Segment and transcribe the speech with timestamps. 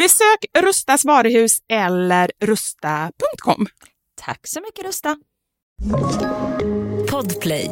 [0.00, 3.66] Besök Rustas varuhus eller rusta.com.
[4.20, 5.16] Tack så mycket Rusta.
[7.10, 7.70] Podplay.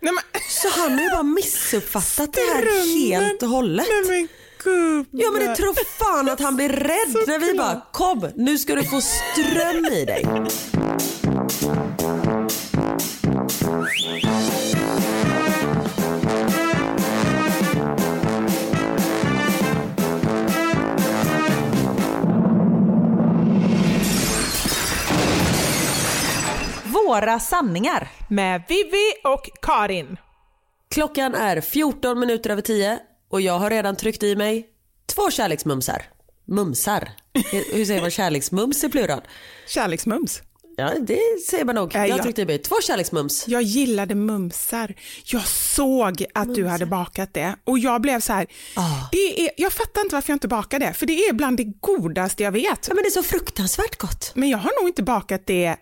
[0.00, 3.86] Nej, men, Så han har ju bara missuppfattat det här helt och hållet.
[3.88, 4.28] nej men
[4.64, 5.06] gud.
[5.10, 8.74] Ja men det tror fan att han blir rädd när vi bara kom nu ska
[8.74, 10.26] du få ström i dig.
[27.06, 28.08] Våra sanningar.
[28.30, 30.16] Med Vivi och Karin.
[30.90, 32.98] Klockan är 14 minuter över 10
[33.30, 34.66] och jag har redan tryckt i mig
[35.14, 36.02] två kärleksmumsar.
[36.44, 37.08] Mumsar.
[37.72, 39.20] Hur säger man kärleksmums i plural?
[39.68, 40.42] Kärleksmums.
[40.76, 41.18] Ja det
[41.50, 41.90] säger man nog.
[41.94, 43.48] Nej, Jag har jag- tryckt i mig två kärleksmums.
[43.48, 44.94] Jag gillade mumsar.
[45.24, 48.46] Jag såg att du hade bakat det och jag blev så här.
[48.76, 49.08] Ah.
[49.12, 51.64] Det är, jag fattar inte varför jag inte bakade det, för det är bland det
[51.80, 52.88] godaste jag vet.
[52.88, 54.30] Ja men det är så fruktansvärt gott.
[54.34, 55.76] Men jag har nog inte bakat det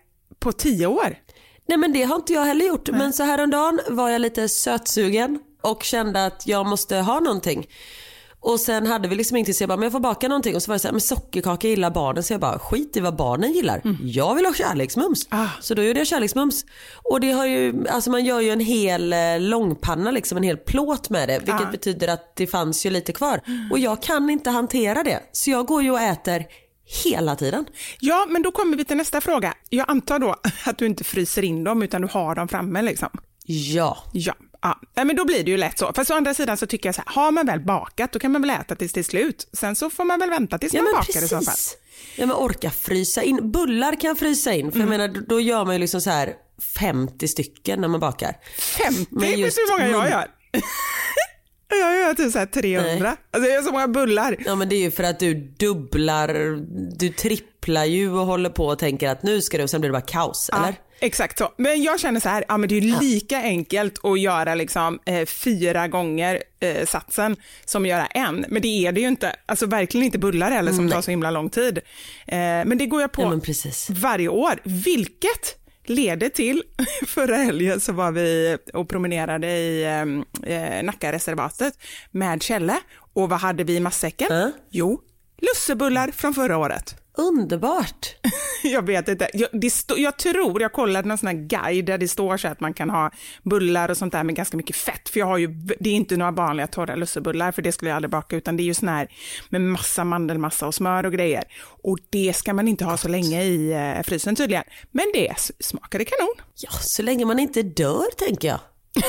[0.44, 1.16] på tio år.
[1.68, 2.88] Nej men det har inte jag heller gjort.
[2.90, 7.66] Men så häromdagen var jag lite sötsugen och kände att jag måste ha någonting.
[8.40, 10.56] Och sen hade vi liksom ingenting så jag bara, men jag får baka någonting.
[10.56, 12.22] Och så var det så här, men sockerkaka gillar barnen.
[12.22, 13.82] Så jag bara, skit i vad barnen gillar.
[14.02, 15.26] Jag vill ha kärleksmums.
[15.28, 15.46] Ah.
[15.60, 16.64] Så då gjorde jag kärleksmums.
[17.02, 20.56] Och det har ju, alltså man gör ju en hel eh, långpanna liksom, en hel
[20.56, 21.38] plåt med det.
[21.38, 23.40] Vilket betyder att det fanns ju lite kvar.
[23.70, 25.20] Och jag kan inte hantera det.
[25.32, 26.44] Så jag går ju och äter
[27.04, 27.66] hela tiden.
[28.00, 29.54] Ja, men då kommer vi till nästa fråga.
[29.68, 33.08] Jag antar då att du inte fryser in dem utan du har dem framme liksom.
[33.46, 33.98] Ja.
[34.12, 34.78] Ja, ja.
[34.94, 35.92] Men då blir det ju lätt så.
[35.96, 38.32] Fast å andra sidan så tycker jag så här, har man väl bakat då kan
[38.32, 39.48] man väl äta tills det är slut.
[39.52, 41.44] Sen så får man väl vänta tills Ja man bakar i så fall.
[41.44, 41.76] precis.
[42.16, 43.52] Ja men orka frysa in.
[43.52, 44.92] Bullar kan frysa in för Mm.
[44.92, 46.34] jag menar då gör man ju liksom så här
[46.78, 48.36] 50 stycken när man bakar.
[48.78, 49.06] 50?
[49.10, 50.26] Men Vet du hur många jag gör?
[51.68, 52.88] jag gör typ så här 300.
[53.00, 53.16] Nej.
[53.30, 54.36] Alltså jag gör så många bullar.
[54.46, 56.58] Ja men det är ju för att du dubblar,
[56.96, 59.88] du tripplar ju och håller på och tänker att nu ska det och sen blir
[59.90, 60.66] det bara kaos eller?
[60.66, 61.52] Ja, exakt så.
[61.56, 64.98] Men jag känner så här, ja, men det är ju lika enkelt att göra liksom,
[65.06, 68.44] eh, fyra gånger eh, satsen som att göra en.
[68.48, 69.36] Men det är det ju inte.
[69.46, 71.78] Alltså verkligen inte bullar heller som tar så himla lång tid.
[72.26, 73.54] Eh, men det går jag på Ja,
[73.90, 76.62] varje år, vilket leder till,
[77.06, 81.78] förra helgen så var vi och promenerade i eh, eh, Nackareservatet
[82.10, 82.78] med Kjelle
[83.14, 84.32] och vad hade vi i matsäcken?
[84.32, 84.48] Äh?
[84.70, 85.00] Jo,
[85.38, 87.03] lussebullar från förra året.
[87.16, 88.16] Underbart.
[88.62, 89.30] Jag vet inte.
[89.34, 92.60] Jag, det jag tror, jag kollade någon sån här guide där det står så att
[92.60, 93.10] man kan ha
[93.42, 95.08] bullar och sånt där med ganska mycket fett.
[95.08, 95.46] För jag har ju,
[95.80, 98.62] det är inte några vanliga torra lussebullar för det skulle jag aldrig baka utan det
[98.62, 99.08] är ju sån här
[99.48, 101.44] med massa mandelmassa och smör och grejer.
[101.82, 104.64] Och det ska man inte ha så länge i eh, frysen tydligen.
[104.90, 106.34] Men det smakade kanon.
[106.56, 108.60] Ja så länge man inte dör tänker jag.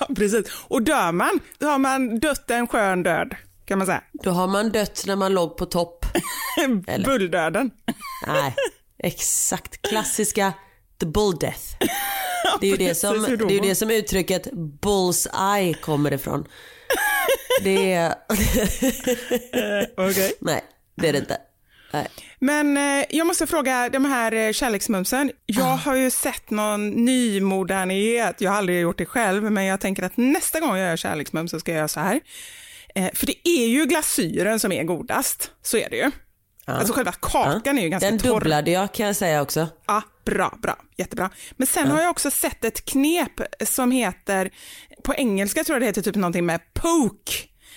[0.00, 0.46] Ja, Precis.
[0.68, 3.34] Och dör man, då har man dött en skön död
[3.70, 4.02] kan man säga.
[4.12, 6.06] Då har man dött när man låg på topp.
[7.04, 7.70] Bulldöden.
[8.26, 8.54] Nej,
[8.98, 9.82] exakt.
[9.88, 10.52] Klassiska
[11.00, 11.60] the bull death.
[12.60, 14.46] Det är ju det som, det är det som uttrycket
[14.82, 16.44] bull's eye kommer ifrån.
[17.64, 18.14] Det är...
[19.96, 20.32] Okej.
[20.40, 21.38] Nej, det är det inte.
[21.92, 22.08] Nej.
[22.38, 25.30] Men eh, jag måste fråga, de här eh, kärleksmumsen.
[25.46, 25.74] Jag Ah.
[25.74, 28.40] har ju sett någon ny modernighet.
[28.40, 31.50] Jag har aldrig gjort det själv, men jag tänker att nästa gång jag gör kärleksmums
[31.50, 32.20] så ska jag göra så här.
[32.94, 35.50] Eh, för det är ju glasyren som är godast.
[35.62, 36.10] Så är det ju.
[36.64, 38.40] Alltså själva kakan är ju ganska Den torr.
[38.40, 39.68] dubblade jag kan jag säga också.
[39.86, 41.30] Ja, bra, bra, jättebra.
[41.56, 44.50] Men sen har jag också sett ett knep som heter,
[45.04, 47.32] på engelska tror jag det heter typ någonting med poke.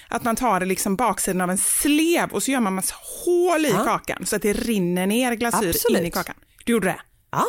[0.08, 3.72] Att man tar liksom baksidan av en slev och så gör man massa hål i
[3.72, 6.00] kakan så att det rinner ner glasyr Absolut.
[6.02, 6.36] in i kakan.
[6.66, 7.02] Du gjorde det?
[7.34, 7.46] Ja.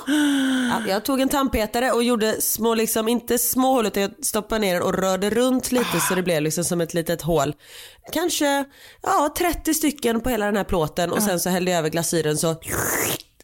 [0.69, 0.81] ja.
[0.89, 4.83] Jag tog en tandpetare och gjorde små, liksom, inte små hål utan jag stoppade ner
[4.83, 7.55] och rörde runt lite så det blev liksom som ett litet hål.
[8.13, 8.65] Kanske
[9.03, 12.37] ja, 30 stycken på hela den här plåten och sen så hällde jag över glasyren
[12.37, 12.57] så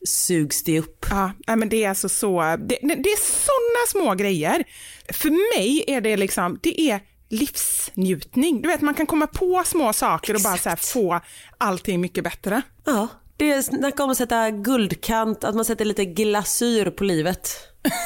[0.08, 1.06] sugs det upp.
[1.10, 4.64] Ja, men det är alltså så, det, det är sådana små grejer.
[5.12, 8.62] För mig är det liksom, det är livsnjutning.
[8.62, 11.20] Du vet, man kan komma på små saker och bara så få
[11.58, 12.62] allting mycket bättre.
[12.84, 13.08] Ja,
[13.40, 17.50] det är snacka om att sätta guldkant, att man sätter lite glasyr på livet.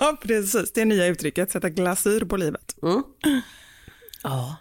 [0.00, 0.72] Ja, precis.
[0.72, 2.76] Det är nya uttrycket, sätta glasyr på livet.
[4.22, 4.56] Ja.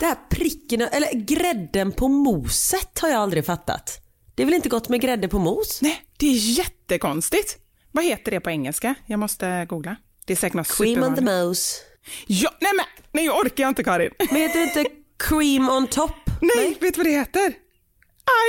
[0.00, 4.00] Det här pricken, eller grädden på moset har jag aldrig fattat.
[4.34, 5.82] Det är väl inte gott med grädde på mos?
[5.82, 7.58] Nej, det är jättekonstigt.
[7.92, 8.94] Vad heter det på engelska?
[9.06, 9.96] Jag måste googla.
[10.26, 11.80] Det är säkert något Cream on the mose.
[12.26, 14.10] Ja, nej men, nej jag orkar inte Karin.
[14.18, 14.84] Men heter det inte
[15.18, 16.14] cream on top?
[16.40, 17.61] Nej, vet du vad det heter?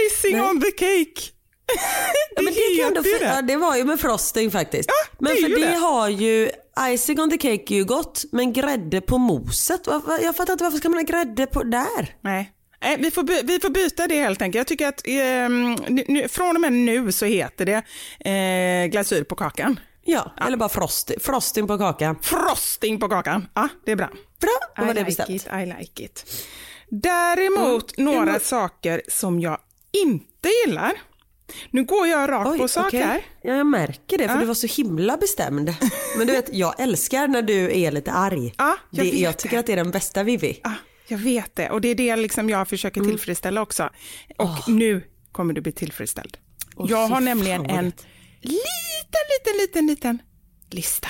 [0.08, 0.42] Icing Nej.
[0.50, 1.30] on the cake.
[2.36, 4.90] Ja, men det, kan ändå, ju ja, det var ju med frosting faktiskt.
[4.90, 5.76] Ja, det men för ju det, det.
[5.76, 6.50] har ju,
[6.80, 9.82] icing on the cake är ju gott, men grädde på moset,
[10.22, 12.16] jag fattar inte varför ska man ha grädde på där?
[12.22, 12.52] Nej.
[12.82, 14.58] Nej, vi, får vi får byta det helt enkelt.
[14.60, 15.74] Jag tycker att ehm,
[16.08, 17.84] nu, från och med nu så heter det
[18.30, 19.80] eh, glasyr på kakan.
[20.06, 22.16] Ja, eller bara frosting, frosting på kakan.
[22.22, 23.48] Frosting på kakan.
[23.54, 24.10] Ja, det är bra.
[24.42, 25.30] Bra, då I var det like bestämt.
[25.30, 26.26] it, I like it.
[27.02, 29.58] Däremot några Emot- saker som jag
[30.04, 30.92] inte gillar.
[31.72, 33.02] Nu går jag rakt på sak okej.
[33.02, 33.26] här.
[33.44, 34.40] Ja, jag märker det, för Ja.
[34.40, 35.74] du var så himla bestämd.
[36.18, 38.54] Men du vet, jag älskar när du är lite arg.
[38.58, 39.60] Ja, jag det, vet jag tycker det.
[39.60, 40.60] att det är den bästa Vivi.
[40.64, 40.70] Ah,
[41.08, 43.12] jag vet det och det är det liksom jag försöker Mm.
[43.12, 43.90] tillfredsställa också.
[44.38, 46.38] Och nu kommer du bli tillfredsställd.
[46.78, 50.20] jag har nämligen en liten, liten, liten, liten
[50.72, 51.10] lista.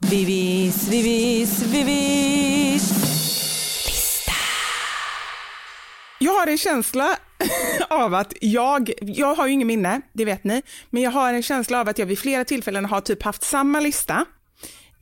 [0.10, 2.92] Vivis, Vivis, Vivis.
[6.22, 7.16] Jag har en känsla
[7.90, 11.42] av att jag, jag har ju ingen minne, det vet ni, men jag har en
[11.42, 14.24] känsla av att jag vid flera tillfällen har typ haft samma lista.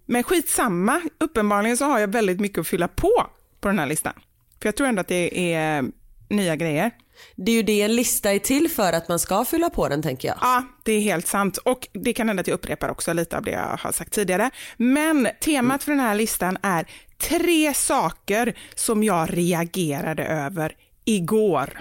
[0.07, 3.27] Men skitsamma, uppenbarligen så har jag väldigt mycket att fylla på
[3.61, 4.13] på den här listan.
[4.61, 5.85] För jag tror ändå att det är
[6.29, 6.91] nya grejer.
[7.37, 10.03] Det är ju det en lista är till för, att man ska fylla på den
[10.03, 10.37] tänker jag.
[10.41, 11.57] Ja, det är helt sant.
[11.57, 14.51] Och det kan hända att jag upprepar också lite av det jag har sagt tidigare.
[14.77, 16.87] Men temat för den här listan är
[17.19, 20.75] tre saker som jag reagerade över
[21.11, 21.81] igår.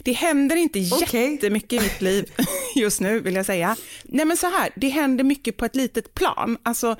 [0.00, 1.32] Det händer inte Okej.
[1.32, 2.32] jättemycket i mitt liv
[2.76, 3.76] just nu vill jag säga.
[4.04, 6.58] Nej men så här, det händer mycket på ett litet plan.
[6.62, 6.96] Alltså,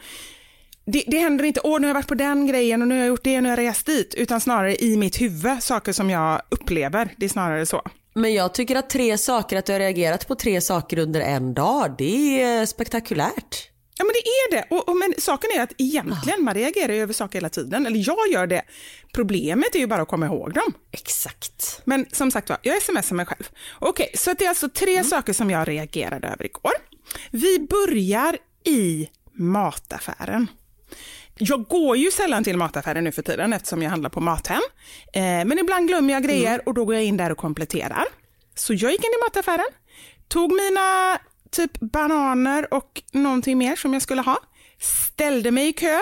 [0.87, 3.01] det, det händer inte, åh nu har jag varit på den grejen och nu har
[3.01, 5.93] jag gjort det och nu har jag rest dit, utan snarare i mitt huvud, saker
[5.93, 7.15] som jag upplever.
[7.17, 7.83] Det är snarare så.
[8.15, 11.55] Men jag tycker att tre saker, att du har reagerat på tre saker under en
[11.55, 13.71] dag, det är spektakulärt.
[13.99, 14.75] Ja men det är det.
[14.77, 17.87] Och, och, men saken är att egentligen, man reagerar över saker hela tiden.
[17.87, 18.63] Eller jag gör det.
[19.13, 20.75] Problemet är ju bara att komma ihåg dem.
[20.93, 21.81] Exakt.
[21.85, 23.49] Men som sagt var, jag smsar mig själv.
[23.79, 25.05] Okej, så det är alltså tre Mm.
[25.05, 26.73] saker som jag reagerade över igår.
[27.31, 30.47] Vi börjar i mataffären.
[31.39, 34.61] Jag går ju sällan till mataffären nu för tiden eftersom jag handlar på Mathem.
[35.13, 36.61] Eh, men ibland glömmer jag grejer Mm.
[36.67, 38.05] och då går jag in där och kompletterar.
[38.55, 39.67] Så jag gick in i mataffären,
[40.29, 41.19] tog mina
[41.57, 44.39] typ bananer och någonting mer som jag skulle ha,
[44.81, 45.99] ställde mig i kö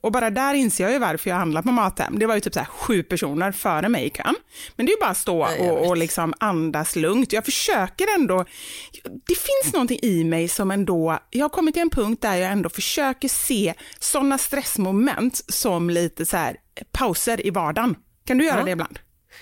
[0.00, 2.18] och bara där inser jag ju varför jag handlar på Mathem.
[2.18, 4.34] Det var ju typ så här sju personer före mig i kön.
[4.76, 7.32] Men det är ju bara att stå och, och liksom andas lugnt.
[7.32, 8.44] Jag försöker ändå,
[9.02, 12.52] det finns någonting i mig som ändå, jag har kommit till en punkt där jag
[12.52, 16.56] ändå försöker se sådana stressmoment som lite så här
[16.92, 17.94] pauser i vardagen.
[18.26, 18.64] Kan du göra Ja.
[18.64, 18.98] det ibland?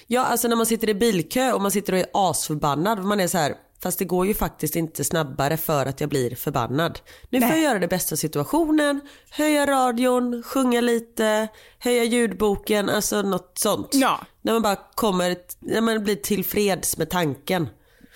[0.07, 3.27] Ja, alltså när man sitter i bilkö och man sitter och är asförbannad, man är
[3.27, 3.55] så här,
[3.85, 6.99] fast det går ju faktiskt inte snabbare för att jag blir förbannad.
[7.31, 7.57] Nu får Nej.
[7.57, 9.01] jag göra det bästa av situationen,
[9.31, 11.49] höja radion, sjunga lite,
[11.79, 13.89] höja ljudboken, alltså något sånt.
[13.93, 14.21] Ja.
[14.43, 17.69] När man bara kommer, när man blir tillfreds med tanken.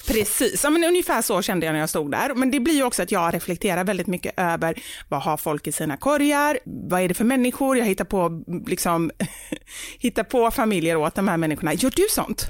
[0.06, 2.34] Precis, ja, men ungefär så kände jag när jag stod där.
[2.34, 5.72] Men det blir ju också att jag reflekterar väldigt mycket över vad har folk i
[5.72, 9.10] sina korgar, vad är det för människor, jag hittar på, liksom,
[9.98, 11.74] hittar på familjer åt de här människorna.
[11.74, 12.46] Gör du sånt?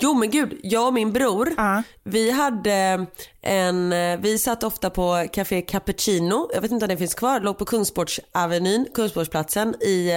[0.00, 1.82] Jo men gud, jag och min bror, Ja.
[2.04, 3.06] vi hade
[3.42, 3.90] en,
[4.22, 7.64] vi satt ofta på Café Cappuccino, jag vet inte om det finns kvar, låg på
[7.64, 10.10] Kungsportsavenyn, Kungsportsplatsen i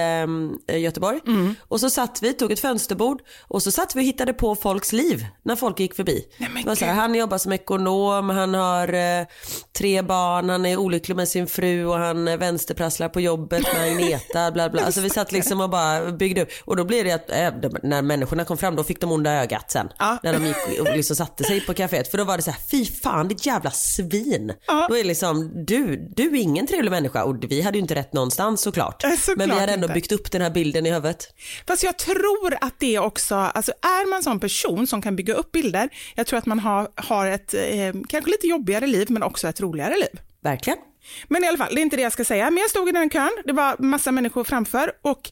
[0.68, 1.20] eh, Göteborg.
[1.26, 1.54] Mm.
[1.60, 4.92] Och så satt vi, tog ett fönsterbord och så satt vi och hittade på folks
[4.92, 6.24] liv när folk gick förbi.
[6.38, 9.26] Nej, så här, han jobbar som ekonom, han har eh,
[9.78, 13.82] tre barn, han är olycklig med sin fru och han eh, vänsterprasslar på jobbet med
[13.92, 14.82] Agneta, bla bla.
[14.86, 16.48] Alltså vi satt liksom och bara byggde upp.
[16.64, 19.70] Och då blev det att eh, när människorna kom fram då fick de onda ögat
[19.70, 19.88] sen.
[19.98, 20.18] Ja.
[20.22, 22.10] När de gick och liksom satte sig på kaféet.
[22.10, 24.52] För då var det så här, fy fan ditt jävla svin.
[24.66, 24.86] Ja.
[24.88, 27.24] Då är det liksom, du, du är ingen trevlig människa.
[27.24, 29.04] Och vi hade ju inte rätt någonstans såklart.
[29.04, 29.94] Nej, såklart Men vi hade ändå inte.
[29.94, 31.34] byggt upp den här bilden i huvudet.
[31.66, 35.34] Fast jag tror att det också, alltså är man en sån person som kan bygga
[35.34, 39.22] upp bilder, jag tror att man har, har ett eh, kanske lite jobbigare liv men
[39.22, 40.20] också ett roligare liv.
[40.42, 40.78] Verkligen.
[41.28, 42.50] Men i alla fall, det är inte det jag ska säga.
[42.50, 45.30] Men jag stod i den kön, det var massa människor framför och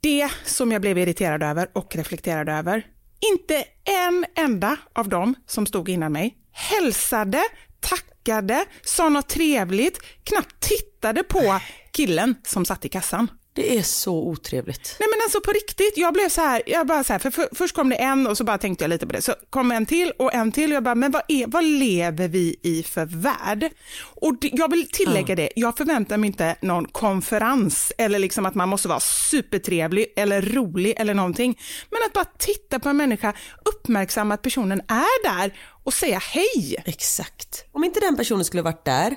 [0.00, 2.86] det som jag blev irriterad över och reflekterad över,
[3.20, 7.42] inte en enda av dem som stod innan mig hälsade,
[7.80, 11.60] tackade, sa något trevligt, knappt tittade på
[11.92, 13.28] killen som satt i kassan.
[13.52, 14.96] Det är så otrevligt.
[15.00, 17.48] Nej men alltså på riktigt, jag blev så här, jag bara så här, för, för
[17.54, 19.86] först kom det en och så bara tänkte jag lite på det, så kom en
[19.86, 23.04] till och en till och jag bara, men vad, är, vad lever vi i för
[23.04, 23.70] värld?
[24.04, 28.54] Och det, jag vill tillägga det, jag förväntar mig inte någon konferens eller liksom att
[28.54, 29.00] man måste vara
[29.30, 33.32] supertrevlig eller rolig eller någonting, men att bara titta på en människa,
[33.64, 36.76] uppmärksamma att personen är där och säga hej.
[36.84, 37.64] Exakt.
[37.72, 39.14] Om inte den personen skulle varit där,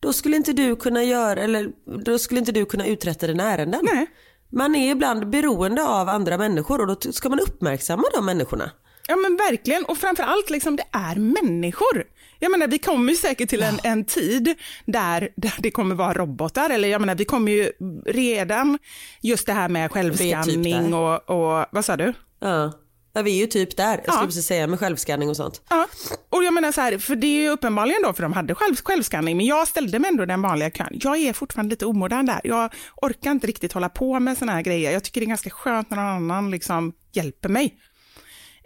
[0.00, 1.70] då skulle inte du kunna göra, eller
[2.04, 3.80] då skulle inte du kunna uträtta dina ärenden.
[3.82, 4.06] Nej.
[4.52, 8.70] Man är ibland beroende av andra människor och då ska man uppmärksamma de människorna.
[9.08, 12.04] Ja men verkligen, och framför allt liksom det är människor.
[12.38, 14.54] Jag menar vi kommer ju säkert till en, en tid
[14.84, 17.72] där, där det kommer vara robotar, eller jag menar vi kommer ju
[18.06, 18.78] redan
[19.20, 20.98] just det här med typ självskanning där.
[20.98, 22.12] och, och, vad sa du?
[22.40, 22.72] Ja.
[23.12, 23.90] Ja, vi är ju typ där.
[23.90, 24.26] Jag skulle Ja.
[24.26, 25.62] precis säga med självskanning och sånt.
[25.70, 25.86] Ja,
[26.30, 28.76] och jag menar så här, för det är ju uppenbarligen då, för de hade själv,
[28.84, 30.88] självskanning, men jag ställde mig ändå den vanliga kön.
[31.02, 32.40] Jag är fortfarande lite omodern där.
[32.44, 34.92] Jag orkar inte riktigt hålla på med såna här grejer.
[34.92, 37.74] Jag tycker det är ganska skönt när någon annan liksom hjälper mig.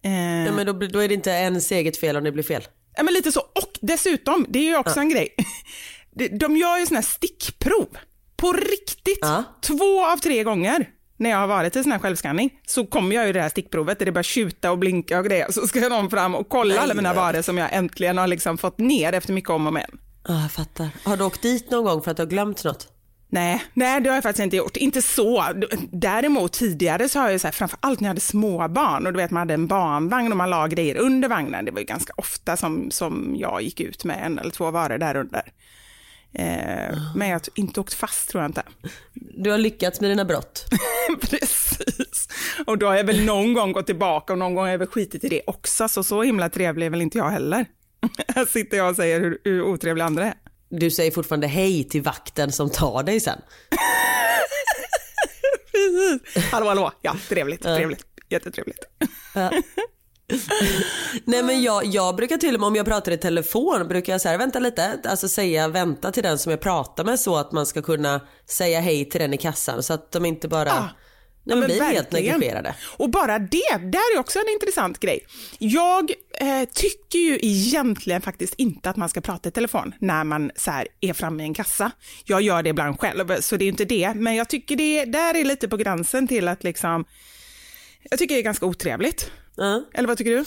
[0.03, 2.63] Eh, Ja, men då, då är det inte ens eget fel om det blir fel.
[2.97, 3.41] Ja, men lite så.
[3.41, 5.29] Och dessutom, det är ju också en grej.
[6.17, 7.89] De- De gör ju såna här stickprov.
[8.37, 9.19] På riktigt.
[9.21, 9.45] Ja.
[9.63, 13.27] Två av tre gånger när jag har varit i sån här självskanning så kommer jag
[13.27, 15.53] ju det här stickprovet där det börjar tjuta och blinka och grejer.
[15.53, 16.83] Så ska någon fram och kolla Nej.
[16.83, 19.99] alla mina varor som jag äntligen har liksom fått ner efter mycket om och men.
[20.29, 20.89] Ja, jag fattar.
[21.05, 22.89] Har du åkt dit någon gång för att du har glömt något?
[23.29, 24.77] Nej, nej, det har jag faktiskt inte gjort.
[24.77, 25.45] Inte så.
[25.93, 29.17] Däremot tidigare så har jag så här, framför allt när jag hade småbarn och du
[29.17, 31.65] vet man hade en barnvagn och man la grejer under vagnen.
[31.65, 34.99] Det var ju ganska ofta som, som jag gick ut med en eller två varor
[34.99, 35.43] där under.
[36.33, 38.63] Eh, men jag har inte åkt fast tror jag inte.
[39.37, 40.65] Du har lyckats med dina brott.
[41.21, 42.29] Precis.
[42.67, 44.89] Och då har jag väl någon gång gått tillbaka och någon gång har jag väl
[44.89, 45.89] skitit i det också.
[45.89, 47.67] Så så himla trevlig är väl inte jag heller.
[48.35, 50.35] Här sitter jag och säger hur, hur otrevliga andra är.
[50.69, 53.39] Du säger fortfarande hej till vakten som tar dig sen.
[55.73, 56.45] Precis.
[56.53, 56.93] Hallå, hallå.
[57.03, 58.05] Ja, trevligt, trevligt.
[58.29, 58.85] Jättetrevligt.
[61.25, 64.21] Nej men jag, jag brukar till och med om jag pratar i telefon brukar jag
[64.21, 67.67] säga vänta lite, alltså säga vänta till den som jag pratar med så att man
[67.67, 70.89] ska kunna säga hej till den i kassan så att de inte bara Ja.
[71.45, 72.75] nej, men blir helt negligerade.
[72.97, 75.27] Och bara det, där är också en intressant grej.
[75.59, 76.11] Jag
[76.41, 80.71] eh, tycker ju egentligen faktiskt inte att man ska prata i telefon när man så
[80.71, 81.91] här, är framme i en kassa.
[82.25, 84.15] Jag gör det ibland själv, så det är inte det.
[84.15, 87.05] Men jag tycker det där är lite på gränsen till att liksom,
[88.11, 89.31] jag tycker det är ganska otrevligt.
[89.57, 89.83] Ja.
[89.95, 90.45] Eller vad tycker du?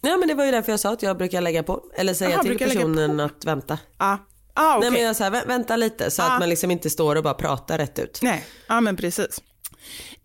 [0.00, 2.30] Nej men det var ju därför jag sa att jag brukar lägga på eller säga
[2.30, 3.78] Jaha, till personen att vänta.
[3.98, 4.18] Ja,
[4.54, 4.80] ah, okej.
[4.90, 6.32] Nej men jag säger vä- vänta lite så Ja.
[6.32, 8.18] att man liksom inte står och bara pratar rätt ut.
[8.22, 9.40] Nej, ja men precis.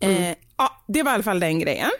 [0.00, 0.22] Mm.
[0.22, 1.90] Eh, ja, det var i alla fall den grejen.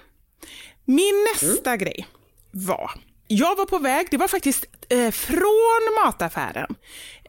[0.85, 1.79] Min nästa Mm.
[1.79, 2.07] grej
[2.51, 2.91] var,
[3.29, 6.75] jag var på väg, det var faktiskt eh, från mataffären,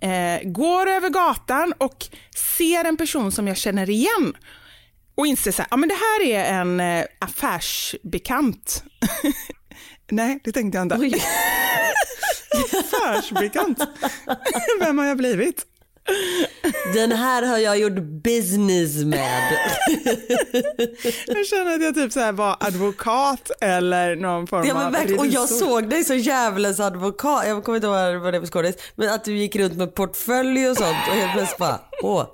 [0.02, 2.06] eh, går över gatan och
[2.58, 4.34] ser en person som jag känner igen
[5.16, 8.84] och inser så här, ja men det här är en eh, affärsbekant.
[10.12, 10.96] Nej, det tänkte jag inte.
[12.80, 13.80] Affärsbekant.
[14.80, 15.66] Vem har jag blivit?
[16.94, 19.58] Den här har jag gjort business med.
[21.28, 25.20] Jag känner att jag typ så här var advokat eller någon form Ja, men av
[25.20, 27.48] och jag såg dig som djävulens advokat.
[27.48, 28.76] Jag kommer inte ihåg vad det var för skådis.
[28.96, 32.26] Men att du gick runt med portfölj och sånt och helt plötsligt bara, åh,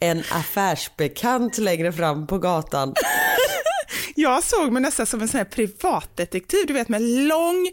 [0.00, 2.94] en affärsbekant längre fram på gatan.
[4.14, 7.66] Jag såg mig nästan som en sån här privatdetektiv, du vet med lång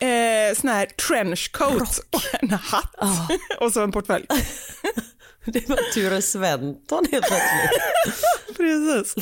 [0.00, 2.94] eh, sån här trenchcoat och en hatt
[3.60, 4.26] och så en portfölj.
[5.44, 8.56] Det var Ture Sventon helt plötsligt.
[8.56, 9.14] Precis.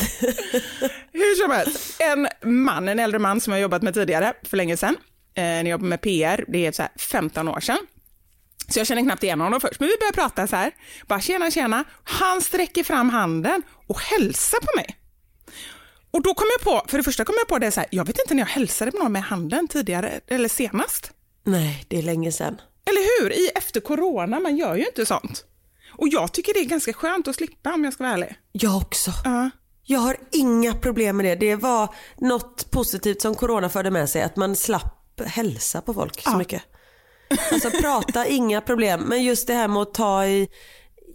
[1.12, 2.28] Hur som helst, en
[2.64, 4.96] man, en äldre man som jag jobbat med tidigare för länge sedan,
[5.34, 7.78] eh, när jag jobbade med PR, det är så här 15 år sedan.
[8.68, 10.72] Så jag känner knappt igen honom först, men vi börjar prata så här.
[11.06, 11.84] Bara tjena, tjena.
[12.04, 14.96] Han sträcker fram handen och hälsar på mig.
[16.10, 18.04] Och då kom jag på, för det första kom jag på det så här, jag
[18.06, 21.10] vet inte när jag hälsade på någon med handen tidigare eller senast.
[21.44, 22.60] Nej, det är länge sedan.
[22.90, 23.32] Eller hur?
[23.32, 25.44] I efter corona, man gör ju inte sånt.
[25.98, 28.34] Och jag tycker det är ganska skönt att slippa om jag ska vara ärlig.
[28.52, 29.10] Jag också.
[29.24, 29.50] Ja.
[29.82, 31.34] Jag har inga problem med det.
[31.34, 36.22] Det var något positivt som corona förde med sig, att man slapp hälsa på folk
[36.22, 36.38] så Ja.
[36.38, 36.62] mycket.
[37.52, 39.00] Alltså prata, inga problem.
[39.00, 40.48] Men just det här med att ta i,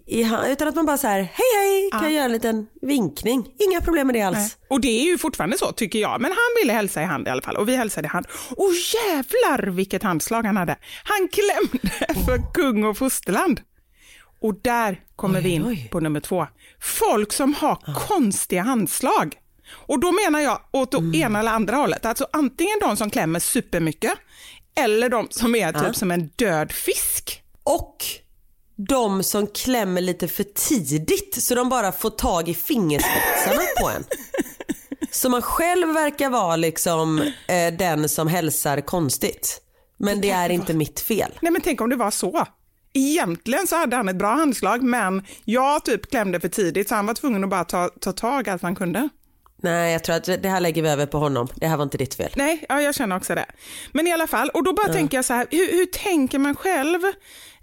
[0.08, 3.48] i hand, utan att man bara så här, hej hej, kan göra en liten vinkning.
[3.70, 4.38] Inga problem med det alls.
[4.38, 4.68] Nej.
[4.70, 7.30] Och det är ju fortfarande så tycker jag, men han ville hälsa i hand i
[7.30, 8.26] alla fall och vi hälsade i hand.
[8.50, 10.78] Och jävlar vilket handslag han hade.
[11.04, 11.90] Han klämde
[12.26, 13.62] för kung och fosterland.
[14.42, 15.88] Och där kommer Oj, vi in oj.
[15.92, 16.48] på nummer två.
[16.82, 17.76] Folk som har
[18.08, 19.36] konstiga handslag.
[19.74, 22.06] Och då menar jag åt det ena eller andra hållet.
[22.06, 24.14] Alltså antingen de som klämmer supermycket
[24.76, 27.44] eller de som är typ som en död fisk.
[27.64, 28.06] Och
[28.88, 34.04] de som klämmer lite för tidigt så de bara får tag i fingerspetsarna på en.
[35.12, 39.62] Så man själv verkar vara liksom eh, den som hälsar konstigt.
[39.98, 41.32] Men det är inte mitt fel.
[41.42, 42.48] Nej men tänk om det var så.
[42.94, 47.06] Egentligen så hade han ett bra handslag men jag typ klämde för tidigt så han
[47.06, 49.10] var tvungen att bara ta, ta tag allt han kunde.
[49.62, 51.48] Nej jag tror att det här lägger vi över på honom.
[51.56, 52.32] Det här var inte ditt fel.
[52.36, 53.46] Nej, ja, jag känner också det.
[53.92, 56.56] Men i alla fall, och då bara tänker jag så här, hur, hur tänker man
[56.56, 57.00] själv?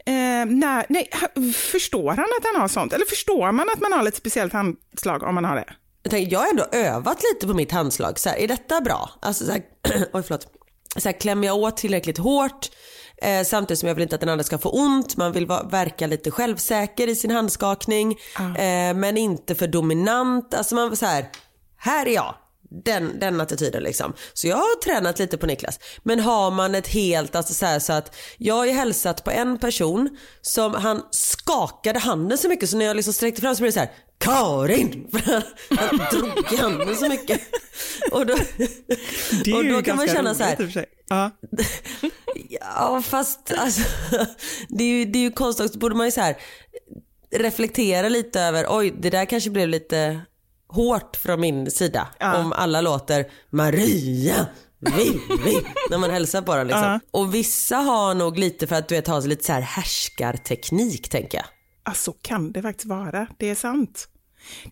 [0.07, 1.11] Eh, när, nej,
[1.55, 2.93] förstår han att han har sånt?
[2.93, 5.75] Eller förstår man att man har ett speciellt handslag om man har det?
[6.03, 8.19] Jag, tänker, jag har ändå övat lite på mitt handslag.
[8.19, 9.11] Så här, är detta bra?
[9.23, 9.63] Alltså så här,
[10.13, 10.47] oj förlåt.
[10.97, 12.69] Så här, klämmer jag åt tillräckligt hårt?
[13.23, 15.17] Eh, samtidigt som jag vill inte att den andra ska få ont.
[15.17, 18.17] Man vill vara, verka lite självsäker i sin handskakning.
[18.39, 20.55] Eh, men inte för dominant.
[20.55, 21.27] Alltså man så här,
[21.79, 22.35] här är jag.
[22.85, 24.13] Den, den attityden liksom.
[24.33, 25.81] Så jag har tränat lite på Niklas.
[26.03, 29.31] Men har man ett helt, alltså så, här, så att jag har ju hälsat på
[29.31, 33.61] en person som han skakade handen så mycket så när jag liksom sträckte fram så
[33.63, 35.09] blev det så här Karin!
[35.13, 37.41] För han, han drog i handen så mycket.
[38.13, 38.35] Och då,
[39.57, 41.31] och då kan man känna så här, Ja.
[42.51, 43.83] Ja fast alltså,
[44.69, 46.37] det är ju, det är ju konstigt borde man ju så här
[47.31, 50.21] reflektera lite över, oj det där kanske blev lite
[50.69, 52.09] hårt från min sida.
[52.21, 54.47] Om alla låter Maria,
[54.79, 57.01] Vivi när man hälsar på dem liksom.
[57.11, 61.39] Och vissa har nog lite för att du vet ha lite så här härskarteknik tänker
[61.39, 61.47] jag.
[61.85, 63.27] Ja, så kan det faktiskt vara.
[63.39, 64.09] Det är sant.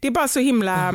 [0.00, 0.88] Det är bara så himla...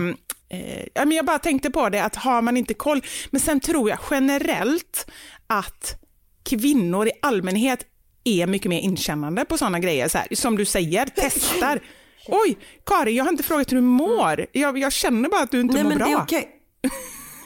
[0.49, 3.01] Eh, ja, men jag bara tänkte på det, att har man inte koll...
[3.29, 5.11] Men sen tror jag generellt
[5.47, 6.01] att
[6.43, 7.79] kvinnor i allmänhet
[8.23, 10.07] är mycket mer inkännande på sådana grejer.
[10.07, 11.81] Så här, som du säger, testar.
[12.27, 14.45] Oj, Karin, jag har inte frågat hur du mår.
[14.51, 16.07] Jag, jag känner bara att du inte Nej mår men bra.
[16.07, 16.49] det är okej.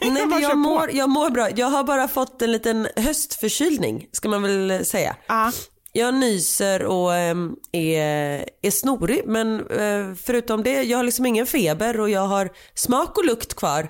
[0.00, 1.50] Nej men jag mår, jag mår bra.
[1.56, 5.16] Jag har bara fått en liten höstförkylning ska man väl säga.
[5.26, 5.52] Ja.
[5.92, 11.46] Jag nyser och ehm, är, är snorig men eh, förutom det, jag har liksom ingen
[11.46, 13.80] feber och jag har smak och lukt kvar.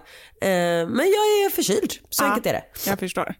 [0.40, 0.48] Eh,
[0.88, 2.64] men jag är förkyld, så Ja, enkelt är det.
[2.86, 3.34] Jag förstår.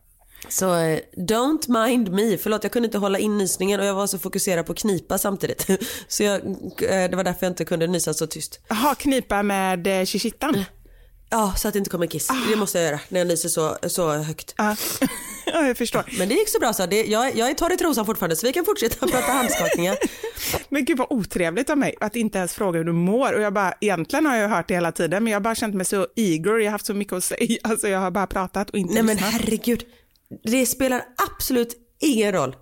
[0.48, 4.06] Så eh, don't mind me, förlåt jag kunde inte hålla in nysningen och jag var
[4.06, 5.66] så fokuserad på knipa samtidigt.
[6.08, 8.60] Så jag, eh, det var därför jag inte kunde nysa så tyst.
[8.68, 10.64] Ha knipa med eh, shishittan.
[11.30, 12.28] Ja, så att det inte kommer kiss.
[12.50, 14.54] Det måste jag göra när jag nyser så, så högt.
[14.56, 14.76] Ja.
[15.46, 16.04] ja, jag förstår.
[16.18, 16.86] Men det gick så bra så.
[16.86, 19.96] Det, jag, jag är torr i trosan fortfarande så vi kan fortsätta prata handskakningar.
[20.68, 23.32] Men gud vad otrevligt av mig att inte ens fråga hur du mår.
[23.32, 25.74] Och jag bara, egentligen har jag hört det hela tiden, men jag har bara känt
[25.74, 27.58] mig så eager, jag har haft så mycket att säga.
[27.62, 29.32] Alltså jag har bara pratat och inte Nej men lyssnat.
[29.32, 29.84] herregud.
[30.44, 32.56] Det spelar absolut ingen roll.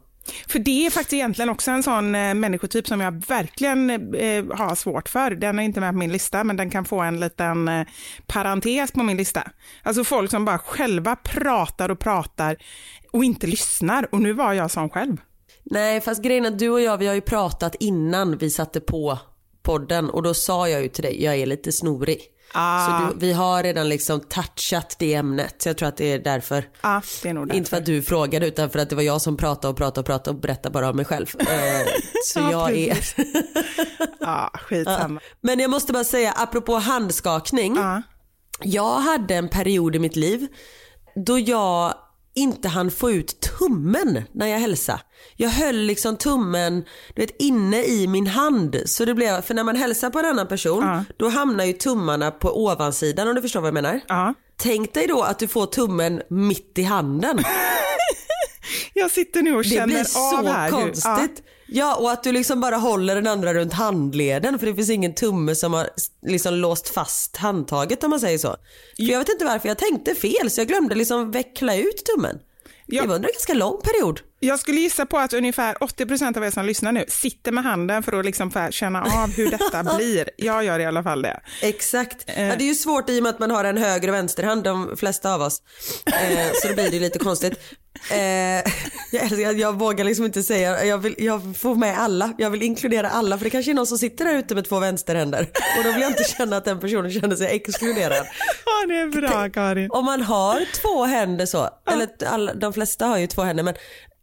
[0.48, 4.74] För det är faktiskt egentligen också en sån eh, människotyp som jag verkligen eh, har
[4.74, 5.30] svårt för.
[5.30, 7.86] Den är inte med på min lista, men den kan få en liten eh,
[8.26, 9.50] parentes på min lista.
[9.82, 12.56] Alltså folk som bara själva pratar och pratar
[13.10, 14.14] och inte lyssnar.
[14.14, 15.16] Och nu var jag sån själv.
[15.64, 18.80] Nej fast grejen är att du och jag vi har ju pratat innan vi satte
[18.80, 19.18] på
[19.62, 22.20] podden och då sa jag ju till dig, jag är lite snorig.
[22.54, 22.86] Ah.
[22.86, 25.62] Så du, vi har redan liksom touchat det ämnet.
[25.62, 26.68] Så jag tror att det är därför.
[26.82, 27.54] Ja, det är därför.
[27.54, 30.00] Inte för att du frågade utan för att det var jag som pratade och pratade
[30.00, 31.26] och pratade och berättade bara om mig själv.
[31.38, 31.46] Eh,
[32.24, 32.98] så Ja, jag är...
[34.20, 35.20] Ja, skitsamma.
[35.40, 37.76] Men jag måste bara säga apropå handskakning.
[37.76, 38.02] Ja.
[38.62, 40.48] Jag hade en period i mitt liv
[41.26, 41.94] då jag
[42.34, 45.00] inte hann få ut tummen när jag hälsade.
[45.36, 48.76] Jag höll liksom tummen du vet, inne i min hand.
[48.86, 51.04] Så det blev, för när man hälsar på en annan person Ja.
[51.16, 54.00] då hamnar ju tummarna på ovansidan om du förstår vad jag menar.
[54.08, 54.34] Ja.
[54.56, 57.38] Tänk dig då att du får tummen mitt i handen.
[58.94, 61.42] Jag sitter nu och Det känner blir av så här hur- konstigt.
[61.76, 61.94] Ja.
[61.94, 65.54] och att du liksom bara håller den andra runt handleden för det finns ingen tumme
[65.54, 65.88] som har
[66.26, 68.56] liksom låst fast handtaget om man säger så.
[68.96, 72.38] För jag vet inte varför jag tänkte fel så jag glömde liksom veckla ut tummen.
[72.86, 73.02] Ja.
[73.02, 74.20] Det var under en ganska lång period.
[74.40, 78.02] Jag skulle gissa på att ungefär 80% av er som lyssnar nu sitter med handen
[78.02, 80.30] för att liksom för känna av hur detta blir.
[80.36, 81.40] Jag gör i alla fall det.
[81.62, 82.24] Exakt.
[82.26, 82.42] Eh.
[82.44, 84.64] Ja, det är ju svårt i och med att man har en höger och vänsterhand,
[84.64, 85.62] de flesta av oss.
[86.06, 87.54] Eh, så då blir det lite konstigt.
[88.10, 88.16] Eh,
[89.10, 92.62] jag, älskar- jag, vågar liksom inte säga, jag vill jag får med alla, jag vill
[92.62, 95.84] inkludera alla för det kanske är någon som sitter där ute med två vänsterhänder och
[95.84, 98.26] då vill jag inte känna att den personen känner sig exkluderad.
[98.66, 99.90] Ja, det är bra Karin.
[99.90, 103.74] Om man har två händer så, eller alla, de flesta har ju två händer men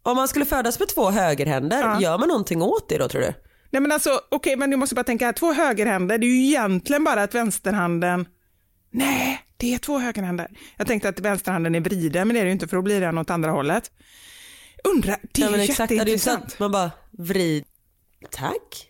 [0.03, 3.33] om man skulle födas med två högerhänder, gör man någonting åt det då tror du?
[3.69, 6.45] Nej men alltså, okej men du måste bara tänka här, två högerhänder, det är ju
[6.47, 8.25] egentligen bara att vänsterhanden,
[8.91, 10.47] nej det är två högerhänder.
[10.77, 13.01] Jag tänkte att vänsterhanden är vriden men det är det ju inte för då blir
[13.01, 13.91] den åt andra hållet.
[14.83, 16.59] Undrar, det är Ja, men det är jätteintressant.
[16.59, 17.65] man bara vrid,
[18.31, 18.87] tack.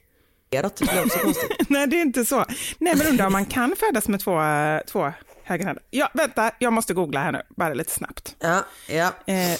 [1.68, 2.46] Nej det är inte så.
[2.78, 5.12] Nej men undrar om man kan födas med två, eh, två
[5.44, 5.84] högerhänder.
[5.90, 8.36] Ja vänta, jag måste googla här nu, bara lite snabbt.
[8.40, 9.14] Ja, ja.
[9.28, 9.58] Eh,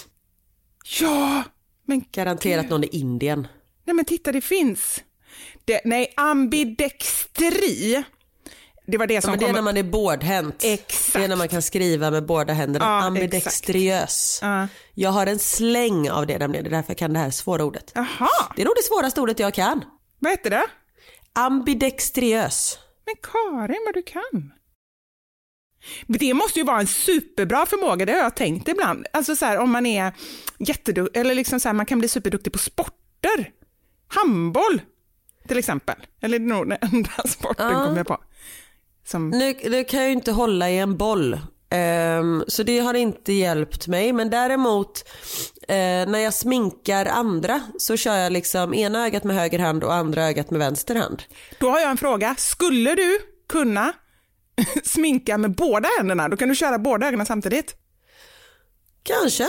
[1.00, 1.42] ja,
[1.86, 3.46] men Garanterat någon i Indien.
[3.84, 5.04] Nej men titta det finns.
[5.64, 8.04] Det, nej, ambidextri.
[8.92, 10.64] Det var det Ja, som men det är kom när man är bårdhänt.
[10.64, 11.12] Exakt.
[11.12, 12.84] Det är när man kan skriva med båda händerna.
[12.84, 14.38] Ja, Ambidextriös.
[14.42, 14.68] Ja.
[14.94, 16.64] Jag har en släng av det nämligen.
[16.64, 17.92] Det är därför jag kan det här svåra ordet.
[17.94, 19.84] Jaha, Det är nog det svåraste ordet jag kan.
[20.18, 20.64] vad heter det?
[21.32, 22.78] Ambidextriös.
[23.06, 24.52] Men Karin, vad du kan.
[26.06, 29.06] Det måste ju vara en superbra förmåga, det har jag tänkt ibland.
[29.12, 30.12] Alltså så här, om man är
[30.58, 33.50] jätteduktig, eller liksom så här, man kan bli superduktig på sporter.
[34.08, 34.82] Handboll,
[35.48, 35.96] till exempel.
[36.20, 37.84] Eller det är nog den enda sporten Ja.
[37.84, 38.18] kommer jag på.
[39.04, 41.38] Som, Nu, nu kan jag ju inte hålla i en boll.
[41.70, 44.12] Ehm, så det har inte hjälpt mig.
[44.12, 45.08] Men däremot
[45.68, 45.74] eh,
[46.08, 50.24] när jag sminkar andra så kör jag liksom ena ögat med höger hand och andra
[50.24, 51.22] ögat med vänster hand.
[51.58, 53.92] då har jag en fråga, skulle du kunna
[54.84, 56.28] sminka med båda händerna?
[56.28, 57.76] Då kan du köra båda ögonen samtidigt.
[59.02, 59.46] Kanske.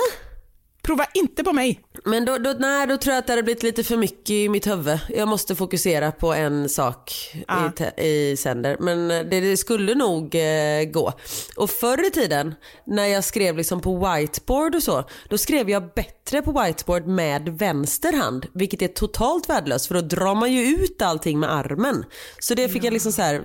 [0.83, 1.79] Prova inte på mig.
[2.05, 4.49] Men då, då, nej, då tror jag att det hade blivit lite för mycket i
[4.49, 4.99] mitt huvud.
[5.09, 7.11] Jag måste fokusera på en sak
[7.47, 7.71] Ja.
[7.97, 8.77] i, i sänder.
[8.79, 11.13] Men det, det skulle nog eh, gå.
[11.55, 15.03] Och förr i tiden när jag skrev liksom på whiteboard och så.
[15.29, 18.45] Då skrev jag bättre på whiteboard med vänster hand.
[18.53, 22.05] Vilket är totalt värdelöst för då drar man ju ut allting med armen.
[22.39, 23.41] Så det fick jag liksom så här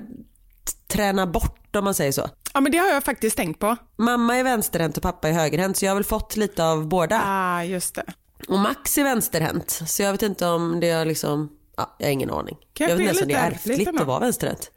[0.88, 2.28] träna bort om man säger så.
[2.54, 3.76] Ja men det har jag faktiskt tänkt på.
[3.98, 7.22] Mamma är vänsterhänt och pappa är högerhänt så jag har väl fått lite av båda.
[7.24, 8.04] Ah, just det.
[8.48, 12.12] Och Max är vänsterhänt, så jag vet inte om det är liksom, ja, jag har
[12.12, 12.56] ingen aning.
[12.74, 14.70] Kanske jag vet inte ens om det är ärftligt att vara vänsterhänt.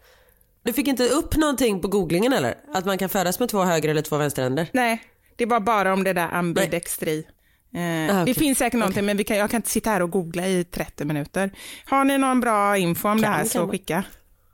[0.63, 2.56] Du fick inte upp någonting på googlingen eller?
[2.73, 4.67] Att man kan födas med två höger eller två vänsterhänder?
[4.73, 5.01] Nej,
[5.38, 7.27] det var bara om det där ambidextri.
[7.75, 8.34] Eh, Ah, Det okej.
[8.34, 11.06] finns säkert någonting men vi kan, jag kan inte sitta här och googla i 30
[11.06, 11.51] minuter.
[11.86, 13.69] Har ni någon bra info om det Kan- här kan så man.
[13.69, 14.04] skicka.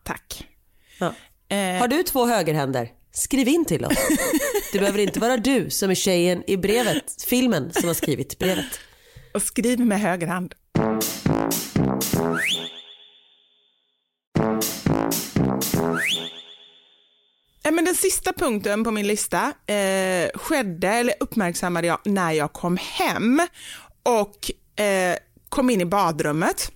[0.04, 0.48] Tack.
[1.00, 1.14] Ja.
[1.50, 2.90] Eh, Har du två högerhänder?
[3.12, 3.98] Skriv in till oss.
[4.74, 8.80] Det behöver inte vara du som är tjejen i brevet, filmen som har skrivit brevet.
[9.34, 10.54] och skriv med höger hand.
[17.72, 22.78] Men den sista punkten på min lista eh, skedde, eller uppmärksammade jag när jag kom
[22.82, 23.42] hem
[24.04, 24.52] och
[24.84, 25.16] eh,
[25.50, 26.72] kom in i badrummet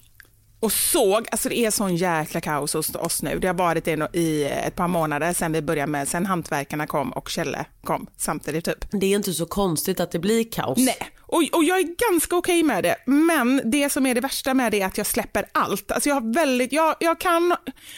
[0.62, 3.40] och såg, alltså det är sån jäkla kaos hos oss nu.
[3.40, 7.12] Det har varit det i ett par månader sedan vi började med, sen hantverkarna kom
[7.12, 8.86] och Kjelle kom samtidigt typ.
[8.92, 10.78] Det är inte så konstigt att det blir kaos.
[10.78, 12.96] Nej, och, och jag är ganska okej med det.
[13.06, 15.92] Men det som är det värsta med det är att jag släpper allt.
[15.92, 17.56] Alltså jag, har väldigt, jag, jag kan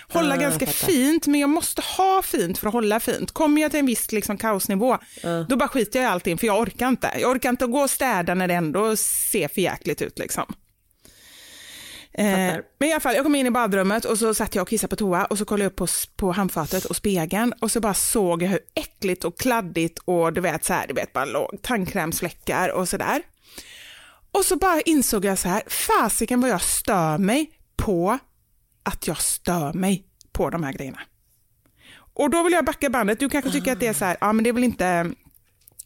[0.09, 3.31] hålla jag ganska fint, men jag måste ha fint för att hålla fint.
[3.31, 4.97] Kommer jag till en viss liksom, kaosnivå,
[5.49, 7.11] då bara skiter jag i allting, för jag orkar inte.
[7.19, 10.19] Jag orkar inte gå och städa när det ändå ser för jäkligt ut.
[10.19, 10.53] Liksom.
[12.13, 14.69] Eh, men i alla fall, jag kom in i badrummet och så satt jag och
[14.69, 17.79] kissade på toa och så kollade jag upp på, på handfatet och spegeln och så
[17.79, 21.25] bara såg jag hur äckligt och kladdigt och du vet så här, du vet bara
[21.25, 23.21] låg tandkrämsfläckar och sådär.
[24.31, 28.19] Och så bara insåg jag så här, fasiken vad jag stör mig på
[28.83, 30.99] att jag stör mig på de här grejerna.
[32.13, 34.33] Och då vill jag backa bandet, du kanske tycker att det är så här, ja
[34.33, 35.11] men det är väl inte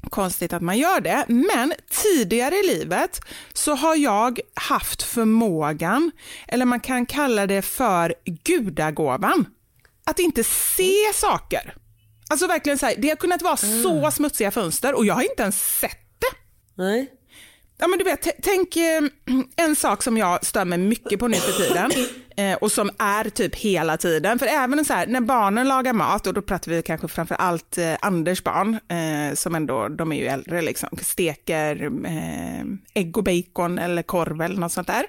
[0.09, 3.19] konstigt att man gör det, men tidigare i livet
[3.53, 6.11] så har jag haft förmågan,
[6.47, 9.45] eller man kan kalla det för gudagåvan,
[10.03, 11.75] att inte se saker.
[12.29, 15.43] Alltså verkligen så här, det har kunnat vara så smutsiga fönster och jag har inte
[15.43, 16.37] ens sett det.
[16.83, 17.11] Nej.
[17.77, 19.01] Ja, men du vet, tänk eh,
[19.55, 21.91] en sak som jag stör mig mycket på nu för tiden
[22.59, 24.39] och som är typ hela tiden.
[24.39, 27.77] För även så här, när barnen lagar mat, och då pratar vi kanske framför allt
[27.77, 33.23] eh, Anders barn, eh, som ändå, de är ju äldre, liksom, steker eh, ägg och
[33.23, 35.05] bacon eller korv eller något sånt där.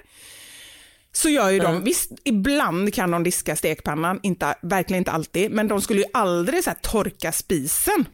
[1.11, 5.67] Så gör ju de, visst ibland kan de diska stekpannan, inte, verkligen inte alltid, men
[5.67, 8.05] de skulle ju aldrig så här, torka spisen.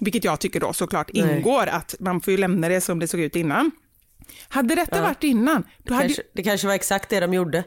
[0.00, 1.36] Vilket jag tycker då såklart Nej.
[1.36, 3.70] ingår, att man får ju lämna det som det såg ut innan.
[4.48, 7.64] Hade detta varit innan, då hade Kanske, det kanske var exakt det de gjorde.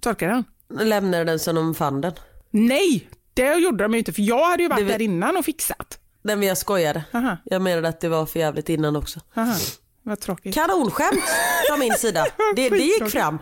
[0.00, 0.88] Torkade den?
[0.88, 2.12] Lämnade den som de fann den.
[2.50, 5.44] Nej, det gjorde de ju inte, för jag hade ju varit Det där innan och
[5.44, 5.98] fixat.
[6.22, 7.04] Den jag skojade.
[7.14, 7.36] Aha.
[7.44, 9.20] Jag menade att det var för jävligt innan också.
[9.36, 9.54] Aha,
[10.02, 10.54] vad tråkigt.
[10.54, 11.24] Kanonskämt
[11.68, 12.26] från min sida.
[12.56, 13.38] Det, det gick fram.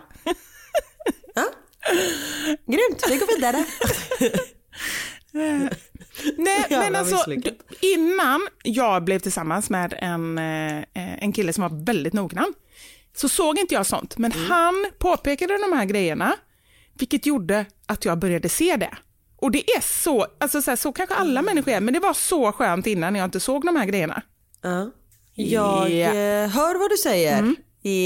[1.35, 1.43] Ja.
[2.65, 3.65] Grymt, vi går vidare.
[6.37, 7.25] Nej, men alltså
[7.81, 10.83] innan jag blev tillsammans med en, eh,
[11.23, 12.53] en kille som var väldigt noggrann
[13.15, 14.17] så såg inte jag sånt.
[14.17, 14.45] Men Mm.
[14.51, 16.35] han påpekade de här grejerna,
[16.99, 18.97] vilket gjorde att jag började se det.
[19.37, 22.13] Och det är så, alltså så, här, så kanske alla människor är, men det var
[22.13, 24.21] så skönt innan jag inte såg de här grejerna.
[24.61, 24.91] Ja.
[25.33, 26.07] Jag Ja.
[26.07, 27.39] eh, hör vad du säger.
[27.39, 27.55] Mm.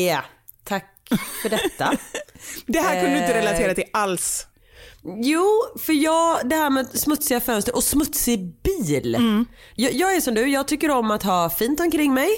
[0.08, 0.21] Ja,
[0.63, 0.97] tack
[1.41, 1.97] för detta.
[2.65, 4.47] Det här kunde du inte Eh, relatera till alls.
[5.04, 5.48] Jo,
[5.80, 9.16] för jag, det här med smutsiga fönster och smutsig bil.
[9.16, 9.46] Mm.
[9.76, 12.30] Jag, jag är som du, jag tycker om att ha fint omkring mig.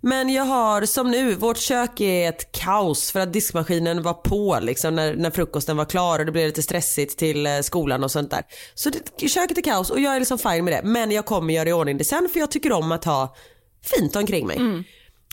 [0.00, 4.58] Men jag har som nu, vårt kök är ett kaos för att diskmaskinen var på
[4.62, 8.10] liksom när, när frukosten var klar och det blev lite stressigt till eh, skolan och
[8.10, 8.42] sånt där.
[8.74, 10.88] Så det, köket är kaos och jag är liksom fine med det.
[10.88, 13.36] Men jag kommer göra i ordning det sen för jag tycker om att ha
[13.82, 14.58] fint omkring mig.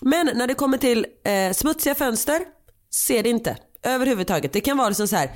[0.01, 2.39] Men när det kommer till eh, smutsiga fönster,
[2.95, 3.57] ser det inte.
[3.85, 4.53] Överhuvudtaget.
[4.53, 5.29] Det kan vara liksom så här,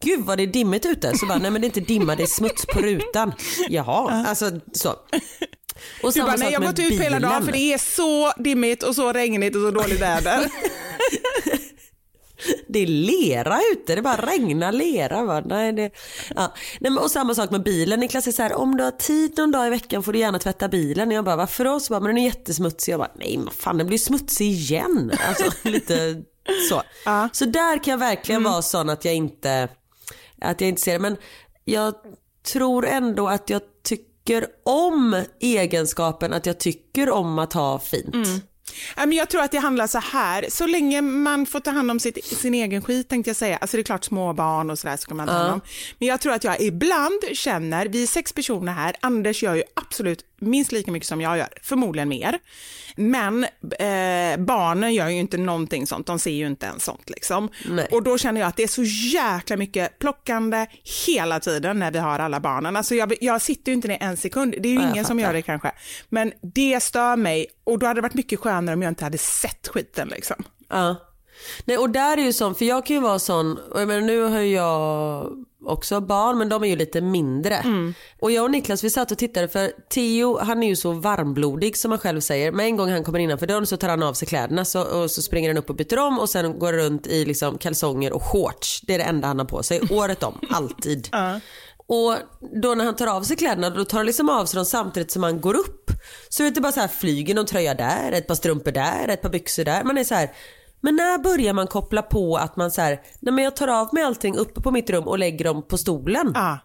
[0.00, 1.18] gud vad det är dimmigt ute.
[1.18, 3.32] Så bara, nej men det är inte dimma, det är smuts på rutan.
[3.68, 4.94] Jaha, alltså så.
[6.02, 8.82] Och Du bara, nej jag har gått ut hela dagen för det är så dimmigt
[8.82, 10.46] och så regnigt och så dåligt väder.
[12.68, 15.24] Det är lera ute, det bara regnar lera.
[15.24, 15.42] Va?
[15.46, 15.90] Nej, det,
[16.36, 16.54] ja.
[16.80, 18.00] Nej, men, och samma sak med bilen.
[18.00, 20.38] Niklas är så här, om du har tid någon dag i veckan får du gärna
[20.38, 21.08] tvätta bilen.
[21.08, 21.80] Och jag bara, varför då?
[21.80, 22.92] Så bara, men den är jättesmutsig.
[22.92, 25.12] Jag bara, nej men fan den blir smutsig igen.
[25.28, 26.22] Alltså lite
[26.68, 26.82] så.
[27.32, 29.68] Så där kan jag verkligen vara sån att jag inte,
[30.40, 30.98] att jag inte ser det.
[30.98, 31.16] Men
[31.64, 31.94] jag
[32.52, 38.44] tror ändå att jag tycker om egenskapen att jag tycker om att ha fint.
[38.96, 41.90] Ja, men jag tror att det handlar så här, så länge man får ta hand
[41.90, 44.78] om sitt, sin egen skit tänkte jag säga, alltså det är klart små barn och
[44.78, 45.60] sådär ska man ta hand om.
[45.98, 49.62] Men jag tror att jag ibland känner, vi är sex personer här, Anders gör ju
[49.74, 52.38] absolut minst lika mycket som jag gör, förmodligen mer.
[52.96, 57.48] Men eh, barnen gör ju inte någonting sånt, de ser ju inte ens sånt liksom.
[57.68, 57.88] Nej.
[57.90, 58.82] Och då känner jag att det är så
[59.14, 60.66] jäkla mycket plockande
[61.06, 62.76] hela tiden när vi har alla barnen.
[62.76, 65.20] Alltså jag, jag sitter ju inte ner en sekund, det är ju Ja, ingen som
[65.20, 65.72] gör det kanske.
[66.08, 69.18] Men det stör mig och då hade det varit mycket skönare om jag inte hade
[69.18, 70.44] sett skiten liksom.
[70.68, 70.96] Ja.
[71.64, 74.00] Nej och där är ju sån, för jag kan ju vara sån, och jag menar
[74.00, 75.26] nu har jag
[75.64, 77.64] också barn men de är ju lite mindre.
[78.20, 81.76] Och jag och Niklas vi satt och tittade för Theo han är ju så varmblodig
[81.76, 82.52] som han själv säger.
[82.52, 85.10] Men en gång han kommer innanför dörren så tar han av sig kläderna så, och
[85.10, 88.22] så springer han upp och byter om och sen går runt i liksom kalsonger och
[88.22, 88.80] shorts.
[88.80, 91.08] Det är det enda han har på sig året om, alltid.
[91.86, 92.16] Och
[92.62, 95.10] då när han tar av sig kläderna då tar han liksom av sig dem samtidigt
[95.10, 95.90] som han går upp.
[96.28, 99.30] Så det bara så här flyger någon tröja där, ett par strumpor där, ett par
[99.30, 99.84] byxor där.
[99.84, 100.30] Man är så här,
[100.82, 103.88] men när börjar man koppla på att man så här, nej men jag tar av
[103.92, 106.32] mig allting uppe på mitt rum och lägger dem på stolen.
[106.34, 106.58] Ja.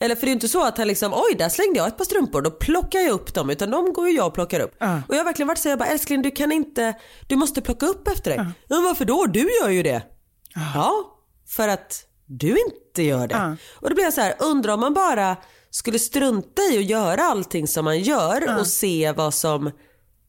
[0.00, 1.98] Eller för det är ju inte så att han liksom, oj där slängde jag ett
[1.98, 3.50] par strumpor, då plockar jag upp dem.
[3.50, 4.74] Utan de går ju jag och plockar upp.
[5.08, 6.94] Och jag har verkligen varit så jag bara älskling du kan inte,
[7.28, 8.38] du måste plocka upp efter dig.
[8.38, 8.52] Ja.
[8.68, 9.26] Men varför då?
[9.26, 10.02] Du gör ju det.
[10.74, 10.92] Ja,
[11.48, 13.56] för att du inte gör det.
[13.80, 15.36] Och då blir jag så här, undrar om man bara
[15.70, 19.70] skulle strunta i att göra allting som man gör och se vad som